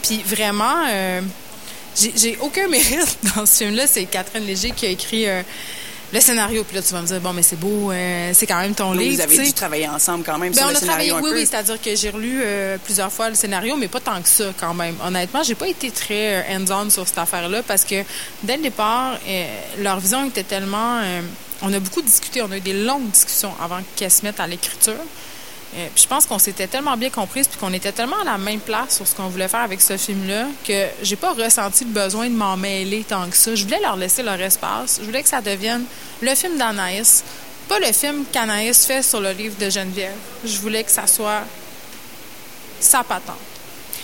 puis 0.02 0.22
vraiment, 0.26 0.84
euh, 0.90 1.22
j'ai 1.96 2.38
aucun 2.42 2.68
mérite 2.70 3.18
dans 3.36 3.46
ce 3.46 3.58
film-là. 3.64 3.88
C'est 3.88 4.06
Catherine 4.06 4.46
Léger 4.46 4.72
qui 4.72 4.86
a 4.86 4.90
écrit... 4.90 5.28
euh, 5.28 5.42
le 6.14 6.20
scénario, 6.22 6.64
puis 6.64 6.76
là, 6.78 6.84
tu 6.84 6.94
vas 6.94 7.02
me 7.02 7.08
dire, 7.08 7.20
bon, 7.20 7.34
mais 7.34 7.42
c'est 7.42 7.56
beau, 7.60 7.92
c'est 8.32 8.46
quand 8.46 8.60
même 8.60 8.76
ton 8.76 8.92
Donc, 8.92 9.02
livre. 9.02 9.16
vous 9.16 9.22
avez 9.22 9.36
tu 9.36 9.42
sais. 9.42 9.48
dû 9.48 9.54
travailler 9.54 9.88
ensemble 9.90 10.24
quand 10.24 10.38
même 10.38 10.54
Ben, 10.54 10.60
sur 10.60 10.68
on 10.68 10.70
le 10.70 10.78
a 10.78 10.80
travaillé, 10.80 11.10
scénario 11.10 11.16
un 11.16 11.22
oui, 11.28 11.30
peu. 11.32 11.36
oui, 11.42 11.48
c'est-à-dire 11.50 11.82
que 11.82 11.96
j'ai 11.96 12.10
relu 12.12 12.44
plusieurs 12.86 13.12
fois 13.12 13.30
le 13.30 13.36
scénario, 13.36 13.76
mais 13.76 13.88
pas 13.88 14.00
tant 14.00 14.22
que 14.22 14.30
ça 14.30 14.46
quand 14.58 14.76
même. 14.76 14.96
Honnêtement, 15.04 15.42
j'ai 15.44 15.56
pas 15.56 15.68
été 15.68 15.90
très 15.90 16.46
hands-on 16.56 16.92
sur 16.92 17.08
cette 17.08 17.18
affaire-là 17.18 17.64
parce 17.64 17.84
que 17.84 18.04
dès 18.44 18.56
le 18.58 18.64
départ, 18.64 19.18
leur 19.80 20.00
vision 20.00 20.26
était 20.28 20.44
tellement. 20.44 21.02
on 21.64 21.74
a 21.74 21.80
beaucoup 21.80 22.04
discuté, 22.04 22.42
on 22.44 22.52
a 22.52 22.58
eu 22.58 22.62
des 22.62 22.84
longues 22.86 23.10
discussions 23.10 23.52
avant 23.62 23.80
qu'elles 23.96 24.12
se 24.12 24.22
mettent 24.24 24.40
à 24.40 24.48
l'écriture. 24.48 24.94
Euh, 25.76 25.88
puis 25.94 26.04
je 26.04 26.08
pense 26.08 26.26
qu'on 26.26 26.40
s'était 26.40 26.68
tellement 26.68 26.96
bien 26.96 27.10
comprises 27.10 27.48
puis 27.48 27.58
qu'on 27.58 27.74
était 27.74 27.92
tellement 27.92 28.20
à 28.22 28.24
la 28.24 28.38
même 28.38 28.62
place 28.62 28.96
sur 28.96 29.08
ce 29.08 29.14
qu'on 29.14 29.28
voulait 29.28 29.50
faire 29.50 29.60
avec 29.60 29.82
ce 29.82 29.98
film-là 29.98 30.46
que 30.66 30.86
j'ai 31.02 31.18
pas 31.18 31.34
ressenti 31.34 31.84
le 31.84 31.92
besoin 31.92 32.30
de 32.30 32.36
m'en 32.36 32.56
mêler 32.56 33.04
tant 33.04 33.30
que 33.30 33.36
ça. 33.36 33.54
Je 33.56 33.64
voulais 33.66 33.82
leur 33.82 33.98
laisser 33.98 34.24
leur 34.24 34.40
espace. 34.40 35.00
Je 35.02 35.06
voulais 35.06 35.22
que 35.22 35.30
ça 35.30 35.42
devienne 35.42 35.84
le 36.22 36.34
film 36.34 36.58
d'Anaïs, 36.58 37.24
pas 37.68 37.80
le 37.80 37.92
film 37.92 38.24
qu'Anaïs 38.32 38.86
fait 38.86 39.04
sur 39.04 39.20
le 39.20 39.32
livre 39.32 39.56
de 39.60 39.70
Geneviève. 39.70 40.16
Je 40.46 40.58
voulais 40.60 40.84
que 40.84 40.92
ça 40.92 41.08
soit 41.08 41.42
sa 42.80 43.04
patente. 43.04 43.36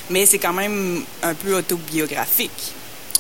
Mais 0.10 0.26
c'est 0.26 0.40
quand 0.40 0.54
même 0.54 1.06
un 1.24 1.34
peu 1.34 1.56
autobiographique. 1.56 2.74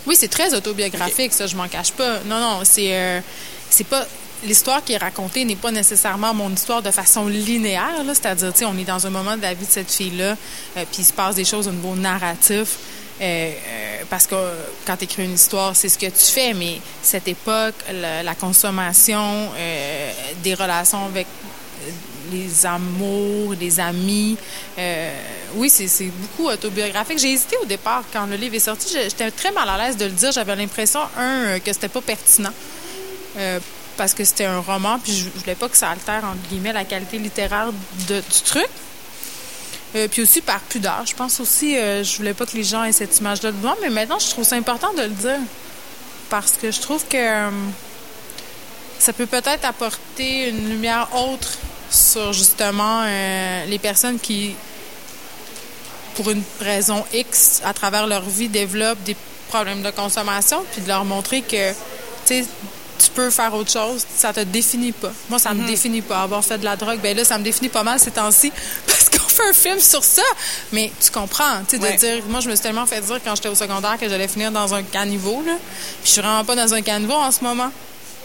Oui, 0.06 0.16
c'est 0.18 0.28
très 0.28 0.54
autobiographique, 0.54 1.32
ça, 1.32 1.48
je 1.48 1.56
m'en 1.56 1.68
cache 1.68 1.92
pas. 1.92 2.20
Non, 2.26 2.40
non, 2.40 2.60
c'est 2.64 2.90
euh, 2.92 3.22
c'est 3.70 3.86
pas 3.86 4.06
l'histoire 4.44 4.84
qui 4.84 4.94
est 4.94 4.98
racontée 4.98 5.46
n'est 5.46 5.56
pas 5.56 5.72
nécessairement 5.72 6.34
mon 6.34 6.50
histoire 6.52 6.82
de 6.82 6.92
façon 6.92 7.28
linéaire, 7.28 8.04
c'est-à-dire, 8.08 8.52
on 8.68 8.78
est 8.78 8.84
dans 8.84 9.06
un 9.06 9.10
moment 9.10 9.38
de 9.38 9.42
la 9.42 9.54
vie 9.54 9.66
de 9.66 9.72
cette 9.72 9.92
fille-là, 9.92 10.32
euh, 10.78 10.86
puis 10.92 11.00
il 11.02 11.06
se 11.06 11.14
passe 11.14 11.36
des 11.36 11.46
choses 11.46 11.68
au 11.68 11.72
niveau 11.72 11.96
narratif. 11.96 12.78
euh, 13.22 13.24
euh, 13.24 14.04
parce 14.10 14.26
que 14.26 14.36
quand 14.86 14.98
tu 14.98 15.04
écris 15.04 15.26
une 15.26 15.36
histoire, 15.36 15.76
c'est 15.76 15.90
ce 15.90 15.98
que 15.98 16.08
tu 16.08 16.32
fais, 16.32 16.54
mais 16.54 16.82
cette 17.04 17.28
époque, 17.28 17.76
la, 17.94 18.24
la 18.24 18.36
consommation, 18.36 19.50
euh, 19.56 20.12
des 20.44 20.56
relations 20.56 21.06
avec 21.06 21.28
euh, 21.28 21.90
les 22.32 22.66
amours, 22.66 23.54
les 23.60 23.80
amis. 23.80 24.38
euh, 24.78 25.14
oui, 25.56 25.70
c'est 25.70 26.06
beaucoup 26.06 26.50
autobiographique. 26.50 27.20
J'ai 27.20 27.34
hésité 27.34 27.58
au 27.62 27.66
départ 27.66 28.04
quand 28.12 28.26
le 28.26 28.38
livre 28.38 28.56
est 28.56 28.60
sorti. 28.60 28.88
J'étais 28.92 29.30
très 29.32 29.52
mal 29.52 29.68
à 29.70 29.78
l'aise 29.78 29.98
de 29.98 30.06
le 30.06 30.12
dire. 30.12 30.32
J'avais 30.32 30.56
l'impression, 30.56 31.02
un, 31.18 31.60
que 31.60 31.72
c'était 31.74 31.90
pas 31.90 32.02
pertinent. 32.02 32.54
euh, 33.38 33.60
parce 34.02 34.16
que 34.16 34.24
c'était 34.24 34.46
un 34.46 34.62
roman, 34.62 34.98
puis 34.98 35.14
je, 35.14 35.26
je 35.26 35.42
voulais 35.42 35.54
pas 35.54 35.70
que 35.70 35.78
ça 35.78 35.92
altère, 35.92 36.24
entre 36.24 36.50
guillemets, 36.50 36.74
la 36.74 36.86
qualité 36.86 37.20
littéraire 37.20 37.68
du 38.08 38.42
truc. 38.44 38.68
Euh, 39.96 40.08
puis 40.08 40.24
aussi 40.24 40.42
par 40.42 40.60
pudeur. 40.62 41.04
Je 41.06 41.14
pense 41.14 41.40
aussi, 41.40 41.78
euh, 41.78 42.04
je 42.04 42.18
voulais 42.18 42.34
pas 42.34 42.48
que 42.48 42.58
les 42.58 42.64
gens 42.64 42.84
aient 42.84 42.94
cette 42.94 43.20
image-là 43.20 43.52
de 43.52 43.58
moi, 43.58 43.78
mais 43.80 43.92
maintenant, 43.92 44.18
je 44.18 44.28
trouve 44.32 44.44
ça 44.44 44.56
important 44.56 44.92
de 44.94 45.04
le 45.04 45.10
dire. 45.10 45.38
Parce 46.32 46.54
que 46.54 46.72
je 46.72 46.82
trouve 46.82 47.06
que 47.08 47.16
euh, 47.16 47.52
ça 48.98 49.14
peut 49.14 49.28
peut-être 49.28 49.66
apporter 49.66 50.50
une 50.50 50.68
lumière 50.68 51.08
autre 51.14 51.50
sur 51.92 52.34
justement 52.34 53.04
euh, 53.06 53.66
les 53.66 53.78
personnes 53.78 54.20
qui, 54.20 54.56
pour 56.16 56.32
une 56.32 56.42
raison 56.60 57.06
X, 57.14 57.62
à 57.64 57.74
travers 57.76 58.08
leur 58.08 58.24
vie, 58.24 58.50
développent 58.50 59.04
des 59.04 59.16
problèmes 59.50 59.84
de 59.84 59.92
consommation, 59.92 60.66
puis 60.72 60.82
de 60.82 60.88
leur 60.88 61.06
montrer 61.06 61.44
que, 61.44 61.72
tu 62.26 62.44
sais, 62.44 62.46
tu 63.04 63.10
peux 63.12 63.30
faire 63.30 63.54
autre 63.54 63.72
chose, 63.72 64.06
ça 64.18 64.32
te 64.34 64.40
définit 64.42 64.92
pas. 64.92 65.12
Moi, 65.30 65.40
ça 65.40 65.54
me 65.54 65.66
définit 65.66 66.02
pas. 66.02 66.22
Avoir 66.22 66.44
fait 66.44 66.58
de 66.58 66.64
la 66.66 66.76
drogue, 66.76 67.00
ben 67.02 67.16
là, 67.16 67.24
ça 67.26 67.38
me 67.38 67.44
définit 67.44 67.70
pas 67.70 67.84
mal 67.84 68.00
ces 68.00 68.12
temps-ci, 68.12 68.52
parce 68.88 69.10
qu'on 69.10 69.28
fait 69.28 69.50
un 69.50 69.54
film 69.54 69.80
sur 69.80 70.04
ça. 70.04 70.22
Mais 70.72 70.92
tu 71.04 71.10
comprends, 71.12 71.64
tu 71.68 71.78
sais, 71.78 71.82
Ouais. 71.84 71.94
de 71.94 71.98
dire, 71.98 72.24
moi, 72.30 72.40
je 72.42 72.50
me 72.50 72.56
suis 72.56 72.64
tellement 72.64 72.86
fait 72.86 73.02
dire 73.02 73.20
quand 73.24 73.36
j'étais 73.36 73.50
au 73.50 73.56
secondaire 73.56 73.98
que 74.00 74.08
j'allais 74.08 74.28
finir 74.28 74.52
dans 74.52 74.74
un 74.74 74.84
caniveau, 74.84 75.42
là. 75.46 75.54
Puis 76.02 76.06
je 76.06 76.10
suis 76.12 76.22
vraiment 76.22 76.44
pas 76.46 76.56
dans 76.56 76.74
un 76.74 76.82
caniveau 76.82 77.14
en 77.16 77.32
ce 77.32 77.44
moment. 77.44 77.72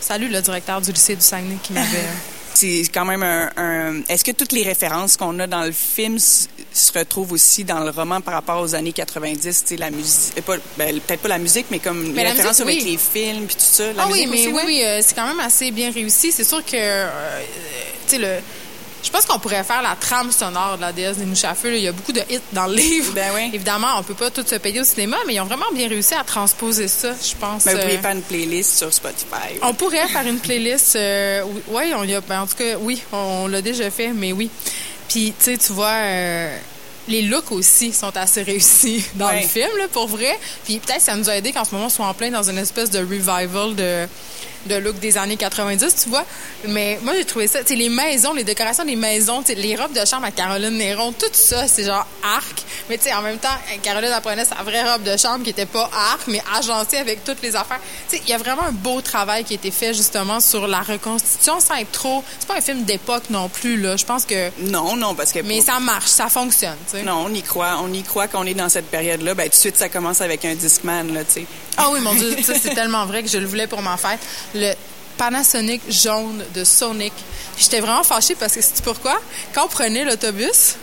Salut 0.00 0.28
le 0.28 0.40
directeur 0.42 0.80
du 0.80 0.92
lycée 0.92 1.16
du 1.16 1.22
Saguenay 1.22 1.56
qui 1.62 1.72
m'avait. 1.72 1.86
C'est 2.58 2.84
quand 2.90 3.04
même 3.04 3.22
un. 3.22 3.50
un- 3.58 4.02
Est-ce 4.08 4.24
que 4.24 4.32
toutes 4.32 4.52
les 4.52 4.62
références 4.62 5.18
qu'on 5.18 5.38
a 5.40 5.46
dans 5.46 5.62
le 5.62 5.72
film 5.72 6.18
se 6.18 6.98
retrouvent 6.98 7.32
aussi 7.32 7.64
dans 7.64 7.80
le 7.80 7.90
roman 7.90 8.22
par 8.22 8.32
rapport 8.32 8.62
aux 8.62 8.74
années 8.74 8.94
90, 8.94 9.42
tu 9.42 9.68
sais, 9.68 9.76
la 9.76 9.90
musique, 9.90 10.32
euh, 10.38 10.56
ben, 10.78 10.98
peut-être 11.00 11.20
pas 11.20 11.28
la 11.28 11.38
musique, 11.38 11.66
mais 11.70 11.80
comme 11.80 12.12
Mais 12.14 12.22
les 12.24 12.30
références 12.30 12.60
musique, 12.60 12.80
avec 12.80 12.92
les 12.92 12.96
films 12.96 13.44
puis 13.46 13.56
tout 13.56 13.60
ça. 13.60 13.92
La 13.92 14.04
ah 14.04 14.06
oui, 14.10 14.26
musique 14.26 14.28
mais 14.30 14.36
aussi, 14.38 14.46
oui, 14.48 14.54
ouais? 14.54 14.62
oui, 14.64 14.82
euh, 14.84 15.00
c'est 15.02 15.14
quand 15.14 15.26
même 15.26 15.40
assez 15.40 15.70
bien 15.70 15.90
réussi. 15.90 16.32
C'est 16.32 16.44
sûr 16.44 16.64
que, 16.64 16.76
euh, 16.76 17.42
tu 18.08 18.16
sais, 18.16 18.18
le. 18.18 18.36
Je 19.06 19.10
pense 19.12 19.24
qu'on 19.24 19.38
pourrait 19.38 19.62
faire 19.62 19.82
la 19.82 19.94
trame 19.94 20.32
sonore 20.32 20.76
de 20.76 20.80
la 20.82 20.92
déesse 20.92 21.16
des 21.18 21.24
mouches 21.26 21.44
à 21.44 21.54
feu. 21.54 21.76
Il 21.76 21.82
y 21.82 21.86
a 21.88 21.92
beaucoup 21.92 22.10
de 22.10 22.20
hits 22.28 22.40
dans 22.52 22.66
le 22.66 22.74
livre. 22.74 23.12
Ben 23.14 23.30
oui. 23.36 23.50
Évidemment, 23.54 23.86
on 23.98 24.02
peut 24.02 24.14
pas 24.14 24.30
tout 24.32 24.44
se 24.44 24.56
payer 24.56 24.80
au 24.80 24.84
cinéma, 24.84 25.16
mais 25.28 25.34
ils 25.34 25.40
ont 25.40 25.44
vraiment 25.44 25.70
bien 25.72 25.88
réussi 25.88 26.14
à 26.14 26.24
transposer 26.24 26.88
ça, 26.88 27.12
je 27.12 27.34
pense. 27.36 27.64
Mais 27.66 27.74
vous 27.74 27.80
pouvez 27.82 27.96
Euh, 27.98 28.02
faire 28.02 28.10
une 28.16 28.22
playlist 28.22 28.78
sur 28.78 28.92
Spotify. 28.92 29.60
on 29.62 29.74
pourrait 29.74 30.08
faire 30.08 30.26
une 30.26 30.40
playlist. 30.40 30.96
euh, 30.96 31.42
oui, 31.68 31.92
on 31.96 32.02
y 32.02 32.14
a. 32.16 32.20
ben, 32.20 32.40
en 32.42 32.46
tout 32.48 32.56
cas, 32.56 32.76
oui, 32.80 33.00
on 33.12 33.46
l'a 33.46 33.62
déjà 33.62 33.88
fait, 33.92 34.08
mais 34.08 34.32
oui. 34.32 34.50
Puis, 35.08 35.32
tu 35.38 35.44
sais, 35.52 35.56
tu 35.56 35.72
vois, 35.72 35.86
euh, 35.92 36.58
les 37.06 37.22
looks 37.22 37.52
aussi 37.52 37.92
sont 37.92 38.16
assez 38.16 38.42
réussis 38.42 39.04
dans 39.14 39.30
le 39.30 39.38
film, 39.42 39.70
là, 39.78 39.84
pour 39.92 40.08
vrai. 40.08 40.36
Puis 40.64 40.80
peut-être 40.80 41.00
ça 41.02 41.14
nous 41.14 41.30
a 41.30 41.36
aidé 41.36 41.52
qu'en 41.52 41.64
ce 41.64 41.72
moment, 41.72 41.86
on 41.86 41.90
soit 41.90 42.06
en 42.06 42.14
plein 42.14 42.30
dans 42.30 42.50
une 42.50 42.58
espèce 42.58 42.90
de 42.90 42.98
revival 42.98 43.76
de 43.76 44.08
de 44.66 44.76
look 44.76 44.98
des 44.98 45.18
années 45.18 45.36
90, 45.36 45.94
tu 46.02 46.08
vois. 46.10 46.24
Mais 46.68 46.98
moi, 47.02 47.14
j'ai 47.16 47.24
trouvé 47.24 47.46
ça, 47.46 47.60
tu 47.60 47.68
sais, 47.68 47.74
les 47.74 47.88
maisons, 47.88 48.32
les 48.32 48.44
décorations 48.44 48.84
des 48.84 48.96
maisons, 48.96 49.42
tu 49.42 49.48
sais, 49.48 49.54
les 49.54 49.76
robes 49.76 49.92
de 49.92 50.04
chambre 50.04 50.26
à 50.26 50.30
Caroline 50.30 50.76
Néron, 50.76 51.12
tout 51.12 51.26
ça, 51.32 51.66
c'est 51.66 51.84
genre 51.84 52.06
arc. 52.22 52.62
Mais 52.88 52.98
tu 52.98 53.04
sais, 53.04 53.14
en 53.14 53.22
même 53.22 53.38
temps, 53.38 53.56
Caroline 53.82 54.12
apprenait 54.12 54.44
sa 54.44 54.56
vraie 54.56 54.90
robe 54.90 55.02
de 55.02 55.16
chambre 55.16 55.44
qui 55.44 55.50
était 55.50 55.66
pas 55.66 55.90
arc, 55.92 56.22
mais 56.28 56.42
agencée 56.56 56.98
avec 56.98 57.24
toutes 57.24 57.42
les 57.42 57.56
affaires. 57.56 57.80
Tu 58.08 58.16
sais, 58.16 58.22
il 58.24 58.30
y 58.30 58.34
a 58.34 58.38
vraiment 58.38 58.62
un 58.62 58.72
beau 58.72 59.00
travail 59.00 59.44
qui 59.44 59.54
a 59.54 59.56
été 59.56 59.70
fait 59.70 59.94
justement 59.94 60.40
sur 60.40 60.66
la 60.66 60.80
reconstitution 60.80 61.60
sans 61.60 61.76
être 61.76 61.92
trop. 61.92 62.22
C'est 62.38 62.48
pas 62.48 62.56
un 62.56 62.60
film 62.60 62.84
d'époque 62.84 63.24
non 63.30 63.48
plus, 63.48 63.80
là. 63.80 63.96
Je 63.96 64.04
pense 64.04 64.24
que. 64.24 64.50
Non, 64.58 64.96
non, 64.96 65.14
parce 65.14 65.32
que... 65.32 65.40
Mais 65.40 65.60
ça 65.60 65.80
marche, 65.80 66.06
ça 66.06 66.28
fonctionne, 66.28 66.76
tu 66.90 66.98
sais. 66.98 67.02
Non, 67.02 67.24
on 67.26 67.34
y 67.34 67.42
croit. 67.42 67.78
On 67.82 67.92
y 67.92 68.02
croit 68.02 68.28
qu'on 68.28 68.44
est 68.44 68.54
dans 68.54 68.68
cette 68.68 68.86
période-là. 68.86 69.34
Ben, 69.34 69.44
tout 69.44 69.50
de 69.50 69.54
suite, 69.54 69.76
ça 69.76 69.88
commence 69.88 70.20
avec 70.20 70.44
un 70.44 70.54
Discman, 70.54 71.12
là, 71.12 71.24
tu 71.24 71.40
sais. 71.40 71.46
Ah 71.78 71.90
oui, 71.92 72.00
mon 72.00 72.14
Dieu, 72.14 72.34
ça 72.42 72.54
c'est 72.60 72.74
tellement 72.74 73.04
vrai 73.04 73.22
que 73.22 73.28
je 73.28 73.36
le 73.36 73.46
voulais 73.46 73.66
pour 73.66 73.82
ma 73.82 73.98
fête. 73.98 74.18
Le 74.56 74.72
Panasonic 75.18 75.82
jaune 75.88 76.44
de 76.54 76.64
Sonic. 76.64 77.12
J'étais 77.58 77.80
vraiment 77.80 78.02
fâchée 78.04 78.34
parce 78.34 78.54
que 78.54 78.60
c'est 78.60 78.82
pourquoi? 78.82 79.18
Quand 79.54 79.64
on 79.64 79.68
prenait 79.68 80.04
l'autobus, 80.04 80.76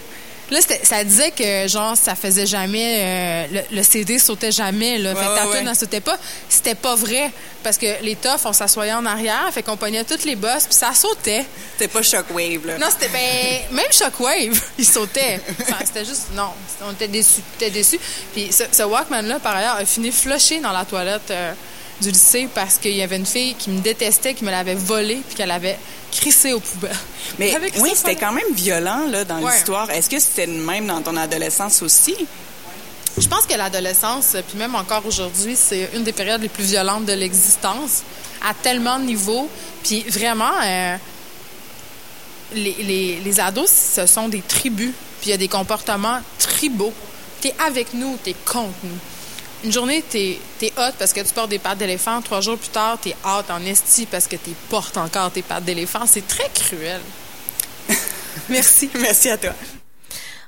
là 0.49 0.59
ça 0.83 1.03
disait 1.03 1.31
que 1.31 1.67
genre 1.67 1.95
ça 1.95 2.15
faisait 2.15 2.45
jamais 2.47 2.97
euh, 2.99 3.61
le, 3.71 3.77
le 3.77 3.83
CD 3.83 4.17
sautait 4.19 4.51
jamais 4.51 4.97
là, 4.97 5.15
fait 5.15 5.21
que 5.21 5.29
Ouais, 5.29 5.35
ta 5.37 5.47
ouais, 5.47 5.57
tune 5.57 5.65
ouais. 5.67 5.71
ne 5.73 5.77
sautait 5.77 6.01
pas. 6.01 6.17
C'était 6.49 6.73
pas 6.75 6.95
vrai 6.95 7.31
parce 7.63 7.77
que 7.77 8.01
les 8.03 8.15
toughs 8.15 8.41
on 8.45 8.53
s'assoyait 8.53 8.93
en 8.93 9.05
arrière, 9.05 9.49
fait 9.53 9.61
qu'on 9.63 9.77
pognait 9.77 10.03
toutes 10.03 10.25
les 10.25 10.35
bosses 10.35 10.65
puis 10.65 10.73
ça 10.75 10.93
sautait. 10.95 11.45
C'était 11.73 11.87
pas 11.87 12.01
Shockwave, 12.01 12.65
là. 12.65 12.77
Non, 12.79 12.87
c'était 12.89 13.09
ben, 13.09 13.75
même 13.75 13.91
Shockwave, 13.91 14.59
il 14.79 14.85
sautait. 14.85 15.39
Enfin, 15.61 15.77
c'était 15.85 16.05
juste 16.05 16.27
non, 16.35 16.49
on 16.81 16.91
était 16.91 17.07
déçus, 17.07 17.41
était 17.57 17.69
déçus. 17.69 17.99
Puis 18.33 18.51
ce, 18.51 18.63
ce 18.71 18.83
Walkman 18.83 19.21
là 19.27 19.39
par 19.39 19.55
ailleurs 19.55 19.75
a 19.75 19.85
fini 19.85 20.11
flushé 20.11 20.59
dans 20.59 20.71
la 20.71 20.85
toilette 20.85 21.29
euh, 21.31 21.53
du 22.03 22.11
lycée 22.11 22.47
parce 22.53 22.75
qu'il 22.77 22.95
y 22.95 23.01
avait 23.01 23.15
une 23.17 23.25
fille 23.25 23.55
qui 23.55 23.69
me 23.69 23.79
détestait, 23.79 24.33
qui 24.33 24.43
me 24.45 24.51
l'avait 24.51 24.75
volé 24.75 25.21
puis 25.27 25.35
qu'elle 25.35 25.51
avait 25.51 25.77
crissé 26.11 26.53
aux 26.53 26.59
poubelles. 26.59 26.95
Mais 27.39 27.55
oui, 27.79 27.91
c'était 27.95 28.15
quand 28.15 28.31
même 28.31 28.53
violent, 28.53 29.07
là, 29.09 29.23
dans 29.25 29.41
Ouais. 29.41 29.51
l'histoire. 29.53 29.89
Est-ce 29.89 30.09
que 30.09 30.19
c'était 30.19 30.45
le 30.45 30.53
même 30.53 30.87
dans 30.87 31.01
ton 31.01 31.17
adolescence 31.17 31.81
aussi? 31.81 32.15
Je 33.17 33.27
pense 33.27 33.45
que 33.45 33.55
l'adolescence, 33.55 34.35
puis 34.47 34.57
même 34.57 34.73
encore 34.75 35.05
aujourd'hui, 35.05 35.55
c'est 35.55 35.89
une 35.93 36.03
des 36.03 36.13
périodes 36.13 36.41
les 36.41 36.49
plus 36.49 36.63
violentes 36.63 37.05
de 37.05 37.13
l'existence, 37.13 38.01
à 38.47 38.53
tellement 38.53 38.97
de 38.99 39.05
niveaux. 39.05 39.47
Puis 39.83 40.03
vraiment, 40.09 40.51
euh, 40.63 40.95
les, 42.53 42.75
les, 42.79 43.19
les 43.23 43.39
ados, 43.39 43.69
ce 43.95 44.05
sont 44.05 44.29
des 44.29 44.41
tribus. 44.41 44.91
Puis 45.21 45.29
il 45.29 45.31
y 45.31 45.33
a 45.33 45.37
des 45.37 45.47
comportements 45.47 46.19
tribaux. 46.39 46.93
T'es 47.41 47.53
avec 47.65 47.93
nous, 47.93 48.17
t'es 48.23 48.35
contre 48.45 48.73
nous. 48.83 48.97
Une 49.63 49.71
journée, 49.71 50.03
t'es 50.09 50.39
es 50.61 50.73
hot 50.77 50.91
parce 50.99 51.13
que 51.13 51.21
tu 51.21 51.33
portes 51.33 51.49
des 51.49 51.59
pattes 51.59 51.77
d'éléphant. 51.77 52.21
Trois 52.21 52.41
jours 52.41 52.57
plus 52.57 52.69
tard, 52.69 52.97
t'es 53.01 53.15
hot 53.23 53.49
en 53.49 53.63
esti 53.65 54.05
parce 54.05 54.27
que 54.27 54.35
tu 54.35 54.51
portes 54.69 54.97
encore 54.97 55.31
tes 55.31 55.41
pattes 55.41 55.63
d'éléphant. 55.63 56.05
C'est 56.05 56.27
très 56.27 56.49
cruel. 56.53 56.99
Merci. 58.49 58.89
Merci 58.99 59.29
à 59.29 59.37
toi. 59.37 59.53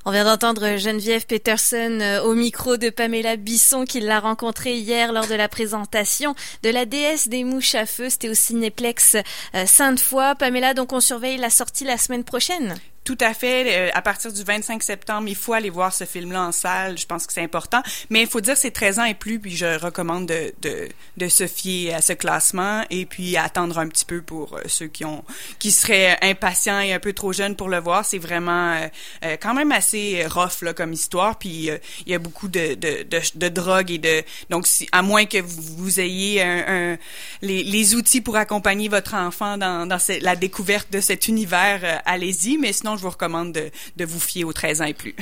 On 0.03 0.11
vient 0.11 0.25
d'entendre 0.25 0.77
Geneviève 0.77 1.25
Peterson 1.25 1.97
euh, 2.01 2.21
au 2.23 2.35
micro 2.35 2.77
de 2.77 2.89
Pamela 2.89 3.37
Bisson 3.37 3.85
qui 3.85 4.01
l'a 4.01 4.19
rencontrée 4.19 4.75
hier 4.75 5.13
lors 5.13 5.27
de 5.27 5.33
la 5.33 5.47
présentation 5.47 6.35
de 6.61 6.69
la 6.69 6.85
déesse 6.85 7.27
des 7.27 7.43
mouches 7.43 7.73
à 7.73 7.85
feu. 7.85 8.09
C'était 8.09 8.29
au 8.29 8.35
Cinéplex 8.35 9.15
euh, 9.55 9.65
Sainte-Foy. 9.65 10.35
Pamela, 10.35 10.73
donc 10.73 10.93
on 10.93 10.99
surveille 10.99 11.37
la 11.37 11.49
sortie 11.49 11.85
la 11.85 11.97
semaine 11.97 12.23
prochaine. 12.23 12.75
Tout 13.05 13.17
à 13.21 13.35
fait. 13.35 13.65
Euh, 13.67 13.91
à 13.93 14.01
partir 14.01 14.33
du 14.33 14.43
25 14.43 14.81
septembre, 14.81 15.27
il 15.27 15.35
faut 15.35 15.53
aller 15.53 15.69
voir 15.69 15.93
ce 15.93 16.05
film-là 16.05 16.41
en 16.41 16.51
salle. 16.51 16.97
Je 16.97 17.05
pense 17.05 17.27
que 17.27 17.33
c'est 17.33 17.43
important. 17.43 17.83
Mais 18.09 18.21
il 18.21 18.27
faut 18.27 18.41
dire 18.41 18.57
c'est 18.57 18.71
13 18.71 18.97
ans 18.99 19.03
et 19.03 19.13
plus, 19.13 19.39
puis 19.39 19.55
je 19.55 19.79
recommande 19.79 20.25
de, 20.25 20.55
de, 20.63 20.89
de 21.15 21.27
se 21.27 21.45
fier 21.45 21.93
à 21.93 22.01
ce 22.01 22.13
classement 22.13 22.83
et 22.89 23.05
puis 23.05 23.37
attendre 23.37 23.77
un 23.77 23.87
petit 23.87 24.05
peu 24.05 24.23
pour 24.23 24.55
euh, 24.55 24.61
ceux 24.65 24.87
qui 24.87 25.05
ont 25.05 25.23
qui 25.59 25.71
seraient 25.71 26.17
impatients 26.23 26.79
et 26.79 26.93
un 26.93 26.99
peu 26.99 27.13
trop 27.13 27.31
jeunes 27.31 27.55
pour 27.55 27.69
le 27.69 27.77
voir. 27.77 28.03
C'est 28.05 28.17
vraiment 28.17 28.73
euh, 28.73 28.87
euh, 29.23 29.37
quand 29.39 29.53
même 29.53 29.71
assez 29.71 30.25
rough 30.25 30.63
là, 30.63 30.73
comme 30.73 30.91
histoire. 30.91 31.37
Puis 31.37 31.69
il 32.07 32.11
y 32.11 32.15
a 32.15 32.19
beaucoup 32.19 32.47
de, 32.47 32.73
de, 32.73 33.03
de, 33.03 33.21
de 33.35 33.49
drogue 33.49 33.91
et 33.91 33.99
de 33.99 34.23
donc 34.49 34.65
si, 34.65 34.89
à 34.91 35.03
moins 35.03 35.25
que 35.25 35.37
vous, 35.37 35.99
ayez 35.99 36.41
un, 36.41 36.63
un, 36.93 36.97
les, 37.43 37.63
les 37.63 37.93
outils 37.93 38.21
pour 38.21 38.35
accompagner 38.35 38.89
votre 38.89 39.13
enfant 39.13 39.59
dans, 39.59 39.85
dans 39.85 39.99
la 40.21 40.35
découverte 40.35 40.91
de 40.91 41.01
cet 41.01 41.27
univers, 41.27 42.01
allez-y. 42.05 42.57
Mais 42.57 42.73
sinon 42.73 42.94
je 42.97 43.03
vous 43.03 43.09
recommande 43.09 43.51
de, 43.51 44.05
vous 44.05 44.19
fier 44.19 44.43
aux 44.43 44.53
13 44.53 44.81
ans 44.81 44.85
et 44.85 44.93
plus. 44.93 45.15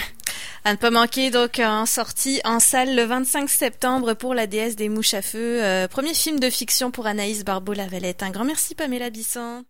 À 0.65 0.71
ne 0.71 0.77
pas 0.77 0.91
manquer 0.91 1.29
donc 1.29 1.59
en 1.59 1.85
sortie 1.85 2.39
en 2.45 2.59
salle 2.59 2.95
le 2.95 3.03
25 3.03 3.49
septembre 3.49 4.13
pour 4.13 4.33
la 4.33 4.47
déesse 4.47 4.75
des 4.75 4.89
mouches 4.89 5.13
à 5.13 5.21
feu. 5.21 5.61
Euh, 5.61 5.87
premier 5.87 6.13
film 6.13 6.39
de 6.39 6.49
fiction 6.49 6.89
pour 6.89 7.05
Anaïs 7.05 7.43
Barbeau-Lavalette. 7.43 8.23
Un 8.23 8.29
grand 8.29 8.45
merci 8.45 8.73
Pamela 8.73 9.09
Bisson. 9.09 9.65